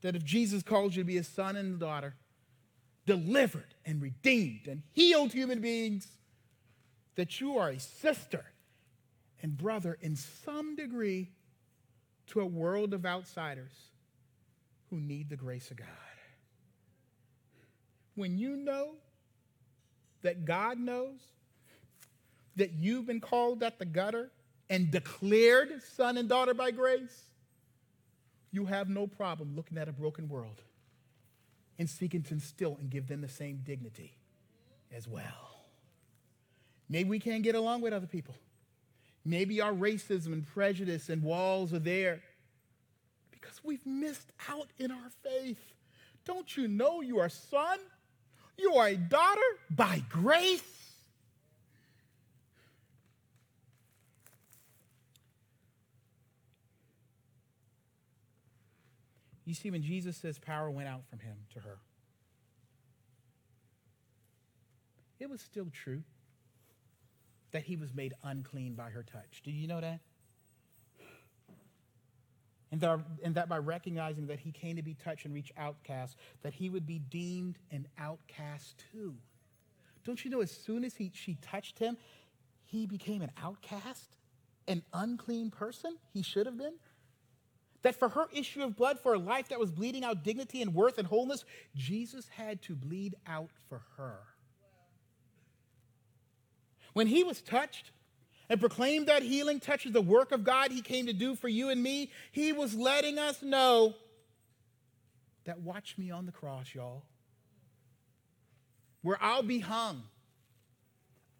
that 0.00 0.14
if 0.14 0.24
Jesus 0.24 0.62
calls 0.62 0.96
you 0.96 1.02
to 1.02 1.06
be 1.06 1.16
his 1.16 1.28
son 1.28 1.56
and 1.56 1.78
daughter, 1.78 2.14
delivered 3.06 3.74
and 3.84 4.00
redeemed 4.00 4.68
and 4.68 4.82
healed 4.92 5.32
human 5.32 5.60
beings, 5.60 6.08
that 7.16 7.40
you 7.40 7.58
are 7.58 7.70
a 7.70 7.80
sister 7.80 8.44
and 9.42 9.56
brother 9.56 9.98
in 10.00 10.14
some 10.14 10.76
degree 10.76 11.30
to 12.28 12.40
a 12.40 12.46
world 12.46 12.92
of 12.92 13.06
outsiders 13.06 13.72
who 14.90 15.00
need 15.00 15.28
the 15.28 15.36
grace 15.36 15.70
of 15.70 15.76
God. 15.76 15.86
When 18.14 18.38
you 18.38 18.56
know 18.56 18.90
that 20.22 20.44
God 20.44 20.78
knows 20.78 21.20
that 22.56 22.72
you've 22.72 23.06
been 23.06 23.20
called 23.20 23.62
at 23.62 23.78
the 23.78 23.84
gutter 23.84 24.30
and 24.68 24.90
declared 24.90 25.82
son 25.96 26.16
and 26.16 26.28
daughter 26.28 26.54
by 26.54 26.70
grace, 26.72 27.27
you 28.50 28.66
have 28.66 28.88
no 28.88 29.06
problem 29.06 29.54
looking 29.54 29.78
at 29.78 29.88
a 29.88 29.92
broken 29.92 30.28
world 30.28 30.62
and 31.78 31.88
seeking 31.88 32.22
to 32.22 32.34
instill 32.34 32.76
and 32.80 32.90
give 32.90 33.06
them 33.06 33.20
the 33.20 33.28
same 33.28 33.60
dignity 33.64 34.14
as 34.94 35.06
well. 35.06 35.64
Maybe 36.88 37.08
we 37.08 37.18
can't 37.18 37.42
get 37.42 37.54
along 37.54 37.82
with 37.82 37.92
other 37.92 38.06
people. 38.06 38.34
Maybe 39.24 39.60
our 39.60 39.72
racism 39.72 40.32
and 40.32 40.46
prejudice 40.46 41.08
and 41.08 41.22
walls 41.22 41.72
are 41.74 41.78
there 41.78 42.20
because 43.30 43.60
we've 43.62 43.84
missed 43.84 44.32
out 44.48 44.68
in 44.78 44.90
our 44.90 45.10
faith. 45.22 45.60
Don't 46.24 46.56
you 46.56 46.66
know 46.68 47.00
you 47.00 47.18
are 47.18 47.28
son? 47.28 47.78
You 48.56 48.74
are 48.74 48.88
a 48.88 48.96
daughter 48.96 49.40
by 49.70 50.02
grace. 50.08 50.62
You 59.48 59.54
see, 59.54 59.70
when 59.70 59.82
Jesus 59.82 60.18
says 60.18 60.38
power 60.38 60.70
went 60.70 60.88
out 60.88 61.06
from 61.08 61.20
him 61.20 61.34
to 61.54 61.60
her, 61.60 61.78
it 65.18 65.30
was 65.30 65.40
still 65.40 65.68
true 65.72 66.02
that 67.52 67.62
he 67.62 67.74
was 67.74 67.94
made 67.94 68.12
unclean 68.22 68.74
by 68.74 68.90
her 68.90 69.02
touch. 69.02 69.40
Did 69.42 69.54
you 69.54 69.66
know 69.66 69.80
that? 69.80 70.00
And 72.70 72.78
that, 72.82 73.00
and 73.24 73.34
that 73.36 73.48
by 73.48 73.56
recognizing 73.56 74.26
that 74.26 74.38
he 74.38 74.52
came 74.52 74.76
to 74.76 74.82
be 74.82 74.92
touched 74.92 75.24
and 75.24 75.32
reach 75.32 75.50
outcasts, 75.56 76.16
that 76.42 76.52
he 76.52 76.68
would 76.68 76.86
be 76.86 76.98
deemed 76.98 77.56
an 77.70 77.88
outcast 77.98 78.84
too. 78.92 79.14
Don't 80.04 80.22
you 80.26 80.30
know, 80.30 80.42
as 80.42 80.50
soon 80.50 80.84
as 80.84 80.94
he, 80.94 81.10
she 81.14 81.38
touched 81.40 81.78
him, 81.78 81.96
he 82.64 82.84
became 82.84 83.22
an 83.22 83.30
outcast, 83.42 84.18
an 84.66 84.82
unclean 84.92 85.50
person 85.50 85.96
he 86.12 86.20
should 86.20 86.44
have 86.44 86.58
been? 86.58 86.74
That 87.82 87.94
for 87.96 88.08
her 88.08 88.26
issue 88.32 88.62
of 88.62 88.76
blood, 88.76 88.98
for 88.98 89.14
a 89.14 89.18
life 89.18 89.48
that 89.48 89.60
was 89.60 89.70
bleeding 89.70 90.04
out 90.04 90.24
dignity 90.24 90.62
and 90.62 90.74
worth 90.74 90.98
and 90.98 91.06
wholeness, 91.06 91.44
Jesus 91.76 92.26
had 92.28 92.60
to 92.62 92.74
bleed 92.74 93.14
out 93.26 93.50
for 93.68 93.82
her. 93.96 94.18
When 96.92 97.06
he 97.06 97.22
was 97.22 97.40
touched 97.40 97.92
and 98.48 98.58
proclaimed 98.58 99.06
that 99.06 99.22
healing 99.22 99.60
touches 99.60 99.92
the 99.92 100.02
work 100.02 100.32
of 100.32 100.42
God 100.42 100.72
he 100.72 100.80
came 100.80 101.06
to 101.06 101.12
do 101.12 101.36
for 101.36 101.48
you 101.48 101.68
and 101.68 101.80
me, 101.80 102.10
he 102.32 102.52
was 102.52 102.74
letting 102.74 103.18
us 103.18 103.42
know 103.42 103.94
that 105.44 105.60
watch 105.60 105.96
me 105.96 106.10
on 106.10 106.26
the 106.26 106.32
cross, 106.32 106.74
y'all, 106.74 107.04
where 109.02 109.18
I'll 109.20 109.42
be 109.44 109.60
hung 109.60 110.02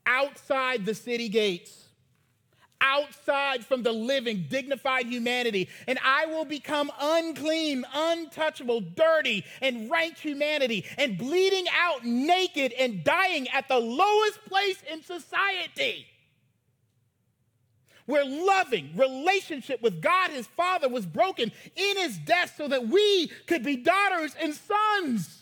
outside 0.06 0.86
the 0.86 0.94
city 0.94 1.28
gates 1.28 1.87
outside 2.80 3.64
from 3.64 3.82
the 3.82 3.92
living, 3.92 4.46
dignified 4.48 5.06
humanity, 5.06 5.68
and 5.86 5.98
I 6.04 6.26
will 6.26 6.44
become 6.44 6.90
unclean, 7.00 7.84
untouchable, 7.92 8.80
dirty, 8.80 9.44
and 9.60 9.90
rank 9.90 10.18
humanity, 10.18 10.84
and 10.96 11.18
bleeding 11.18 11.66
out 11.76 12.04
naked 12.04 12.72
and 12.72 13.04
dying 13.04 13.48
at 13.48 13.68
the 13.68 13.78
lowest 13.78 14.44
place 14.44 14.82
in 14.90 15.02
society. 15.02 16.06
Where 18.06 18.24
loving 18.24 18.92
relationship 18.96 19.82
with 19.82 20.00
God, 20.00 20.30
his 20.30 20.46
Father, 20.46 20.88
was 20.88 21.04
broken 21.04 21.52
in 21.76 21.96
his 21.98 22.16
death 22.16 22.54
so 22.56 22.66
that 22.68 22.88
we 22.88 23.30
could 23.46 23.62
be 23.62 23.76
daughters 23.76 24.34
and 24.40 24.54
sons. 24.54 25.37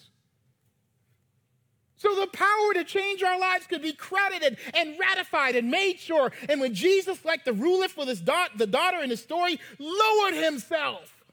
So 1.96 2.14
the 2.14 2.26
power 2.26 2.74
to 2.74 2.84
change 2.84 3.22
our 3.22 3.38
lives 3.38 3.66
could 3.66 3.82
be 3.82 3.94
credited 3.94 4.58
and 4.74 4.98
ratified 4.98 5.56
and 5.56 5.70
made 5.70 5.98
sure. 5.98 6.30
And 6.48 6.60
when 6.60 6.74
Jesus, 6.74 7.24
like 7.24 7.44
the 7.44 7.54
ruler 7.54 7.88
for 7.88 8.04
his 8.04 8.20
da- 8.20 8.48
the 8.54 8.66
daughter 8.66 9.00
in 9.00 9.08
the 9.08 9.16
story, 9.16 9.58
lowered 9.78 10.34
himself, 10.34 11.24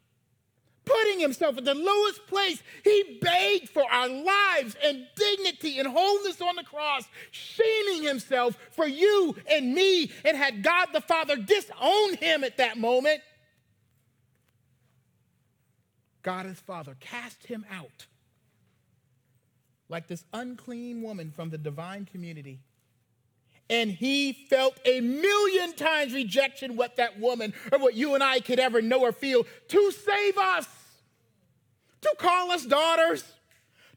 putting 0.85 1.19
himself 1.19 1.57
at 1.57 1.65
the 1.65 1.75
lowest 1.75 2.25
place, 2.27 2.63
he 2.85 3.19
begged 3.21 3.69
for 3.69 3.83
our 3.91 4.07
lives 4.07 4.77
and 4.81 5.05
dignity 5.17 5.79
and 5.79 5.87
wholeness 5.87 6.41
on 6.41 6.55
the 6.55 6.63
cross, 6.63 7.03
shaming 7.31 8.03
himself 8.03 8.57
for 8.71 8.87
you 8.87 9.35
and 9.51 9.73
me. 9.73 10.11
And 10.23 10.37
had 10.37 10.63
God 10.63 10.89
the 10.93 11.01
Father 11.01 11.35
disowned 11.35 12.19
him 12.19 12.45
at 12.45 12.55
that 12.55 12.77
moment, 12.77 13.19
God 16.21 16.45
his 16.45 16.59
Father 16.59 16.95
cast 17.01 17.47
him 17.47 17.65
out 17.69 18.05
like 19.93 20.07
this 20.07 20.25
unclean 20.33 21.03
woman 21.03 21.31
from 21.33 21.51
the 21.51 21.57
divine 21.57 22.05
community. 22.05 22.59
And 23.69 23.91
he 23.91 24.33
felt 24.49 24.77
a 24.85 24.99
million 24.99 25.73
times 25.73 26.13
rejection 26.13 26.75
what 26.75 26.97
that 26.97 27.19
woman 27.19 27.53
or 27.71 27.77
what 27.77 27.93
you 27.93 28.15
and 28.15 28.23
I 28.23 28.39
could 28.39 28.59
ever 28.59 28.81
know 28.81 29.01
or 29.01 29.11
feel 29.11 29.45
to 29.69 29.91
save 29.91 30.37
us, 30.37 30.67
to 32.01 32.13
call 32.17 32.51
us 32.51 32.65
daughters, 32.65 33.23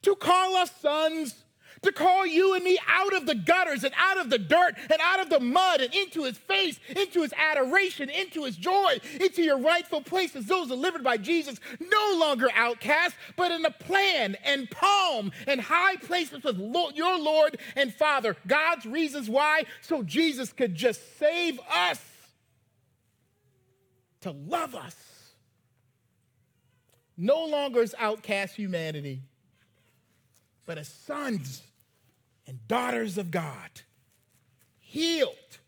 to 0.03 0.15
call 0.15 0.55
us 0.57 0.71
sons, 0.81 1.35
to 1.83 1.93
call 1.93 2.27
you 2.27 2.55
and 2.55 2.65
me 2.65 2.79
out 2.89 3.15
of 3.15 3.27
the 3.27 3.35
gutters 3.35 3.85
and 3.85 3.95
out 3.97 4.19
of 4.19 4.31
the 4.31 4.39
dirt 4.39 4.75
and 4.91 5.01
out 5.01 5.21
of 5.21 5.31
the 5.31 5.41
mud 5.41 5.81
and 5.81 5.95
into 5.95 6.25
his 6.25 6.39
face, 6.39 6.79
into 6.95 7.23
his 7.23 7.33
adoration, 7.37 8.09
into 8.09 8.45
his 8.45 8.57
joy, 8.57 8.99
into 9.21 9.43
your 9.43 9.59
rightful 9.59 10.01
place 10.01 10.35
as 10.37 10.47
those 10.47 10.69
delivered 10.69 11.05
by 11.05 11.17
Jesus, 11.17 11.59
no 11.81 12.17
longer 12.19 12.49
outcast, 12.55 13.15
but 13.37 13.51
in 13.51 13.65
a 13.65 13.71
plan 13.71 14.37
and 14.45 14.71
palm 14.71 15.33
and 15.47 15.61
high 15.61 15.97
places 15.97 16.43
with 16.43 16.59
your 16.95 17.19
Lord 17.19 17.59
and 17.75 17.93
Father. 17.95 18.37
God's 18.47 18.87
reasons 18.87 19.29
why, 19.29 19.65
so 19.81 20.03
Jesus 20.03 20.53
could 20.53 20.75
just 20.75 21.19
save 21.19 21.59
us, 21.71 22.01
to 24.23 24.31
love 24.31 24.75
us. 24.75 24.97
No 27.19 27.47
longer 27.47 27.81
as 27.81 27.95
outcast 27.99 28.57
humanity 28.57 29.23
but 30.67 30.79
as 30.79 30.89
sons 30.89 31.63
and 32.47 32.67
daughters 32.69 33.19
of 33.19 33.31
God, 33.31 33.71
healed, 34.79 35.59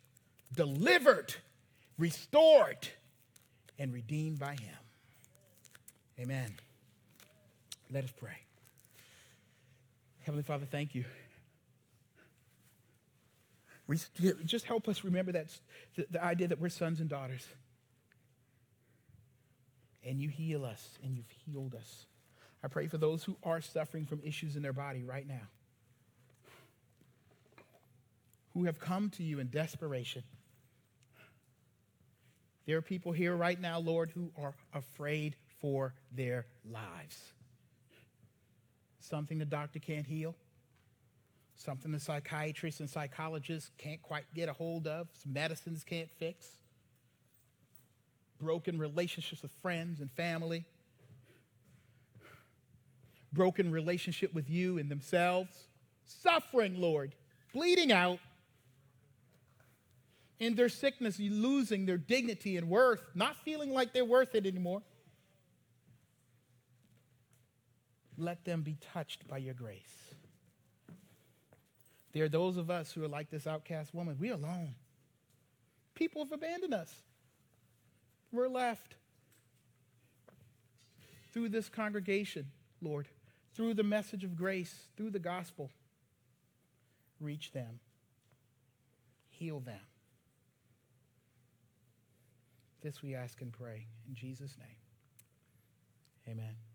delivered, 0.55 1.35
restored, 1.99 2.89
and 3.79 3.93
redeemed 3.93 4.39
by 4.39 4.53
Him. 4.53 4.77
Amen. 6.21 6.55
Let 7.91 8.05
us 8.05 8.13
pray. 8.19 8.39
Heavenly 10.21 10.43
Father, 10.43 10.67
thank 10.71 10.95
you. 10.95 11.05
Just 14.45 14.67
help 14.67 14.87
us 14.89 15.03
remember 15.03 15.33
that 15.33 15.47
the, 16.11 16.23
idea 16.23 16.49
that 16.49 16.61
we're 16.61 16.69
sons 16.69 17.01
and 17.01 17.09
daughters. 17.09 17.47
And 20.05 20.21
you 20.21 20.29
heal 20.29 20.65
us, 20.65 20.99
and 21.03 21.17
you've 21.17 21.31
healed 21.47 21.75
us. 21.75 22.07
I 22.63 22.69
pray 22.69 22.87
for 22.89 22.99
those 22.99 23.25
who 23.25 23.37
are 23.43 23.61
suffering 23.61 24.05
from 24.05 24.21
issues 24.23 24.57
in 24.57 24.63
their 24.63 24.73
body 24.73 25.03
right 25.03 25.27
now, 25.27 25.49
who 28.59 28.65
have 28.65 28.81
come 28.81 29.09
to 29.11 29.23
you 29.23 29.39
in 29.39 29.49
desperation. 29.51 30.25
There 32.67 32.77
are 32.77 32.83
people 32.83 33.13
here 33.13 33.37
right 33.37 33.59
now, 33.61 33.79
Lord, 33.79 34.11
who 34.11 34.33
are 34.37 34.53
afraid 34.75 35.37
for 35.61 35.95
their 36.11 36.45
lives. 36.69 37.33
Something 38.99 39.39
the 39.39 39.45
doctor 39.45 39.79
can't 39.79 40.07
heal, 40.07 40.35
something 41.55 41.93
the 41.93 42.01
psychiatrists 42.01 42.81
and 42.81 42.91
psychologists 42.91 43.71
can't 43.79 44.03
quite 44.03 44.25
get 44.35 44.49
a 44.49 44.53
hold 44.53 44.89
of, 44.89 45.09
medicines 45.25 45.85
can't 45.85 46.11
fix, 46.19 46.49
broken 48.41 48.77
relationships 48.77 49.41
with 49.41 49.53
friends 49.63 50.01
and 50.01 50.11
family 50.11 50.65
broken 53.33 53.71
relationship 53.71 54.35
with 54.35 54.49
you 54.49 54.79
and 54.79 54.91
themselves, 54.91 55.69
suffering, 56.05 56.81
Lord, 56.81 57.15
bleeding 57.53 57.93
out. 57.93 58.19
In 60.41 60.55
their 60.55 60.69
sickness, 60.69 61.19
losing 61.19 61.87
their 61.87 61.99
dignity 61.99 62.57
and 62.57 62.69
worth, 62.69 63.03
not 63.15 63.37
feeling 63.37 63.73
like 63.73 63.93
they're 63.93 64.05
worth 64.05 64.35
it 64.35 64.47
anymore. 64.47 64.83
Let 68.17 68.45
them 68.45 68.63
be 68.63 68.77
touched 68.93 69.27
by 69.29 69.39
your 69.39 69.55
grace. 69.55 70.15
There 72.13 72.25
are 72.25 72.29
those 72.29 72.57
of 72.57 72.71
us 72.71 72.93
who 72.93 73.05
are 73.05 73.09
like 73.09 73.31
this 73.31 73.47
outcast 73.47 73.95
woman. 73.95 74.17
We're 74.19 74.35
alone. 74.35 74.75
People 75.95 76.25
have 76.25 76.33
abandoned 76.33 76.75
us. 76.75 76.93
We're 78.33 78.49
left. 78.49 78.95
Through 81.33 81.51
this 81.51 81.69
congregation, 81.69 82.47
Lord, 82.81 83.09
through 83.55 83.75
the 83.75 83.83
message 83.83 84.25
of 84.25 84.37
grace, 84.37 84.75
through 84.97 85.11
the 85.11 85.19
gospel, 85.19 85.71
reach 87.21 87.53
them, 87.53 87.81
heal 89.31 89.61
them. 89.61 89.81
This 92.83 93.03
we 93.03 93.15
ask 93.15 93.41
and 93.41 93.53
pray 93.53 93.87
in 94.09 94.15
Jesus' 94.15 94.57
name. 94.59 94.77
Amen. 96.29 96.68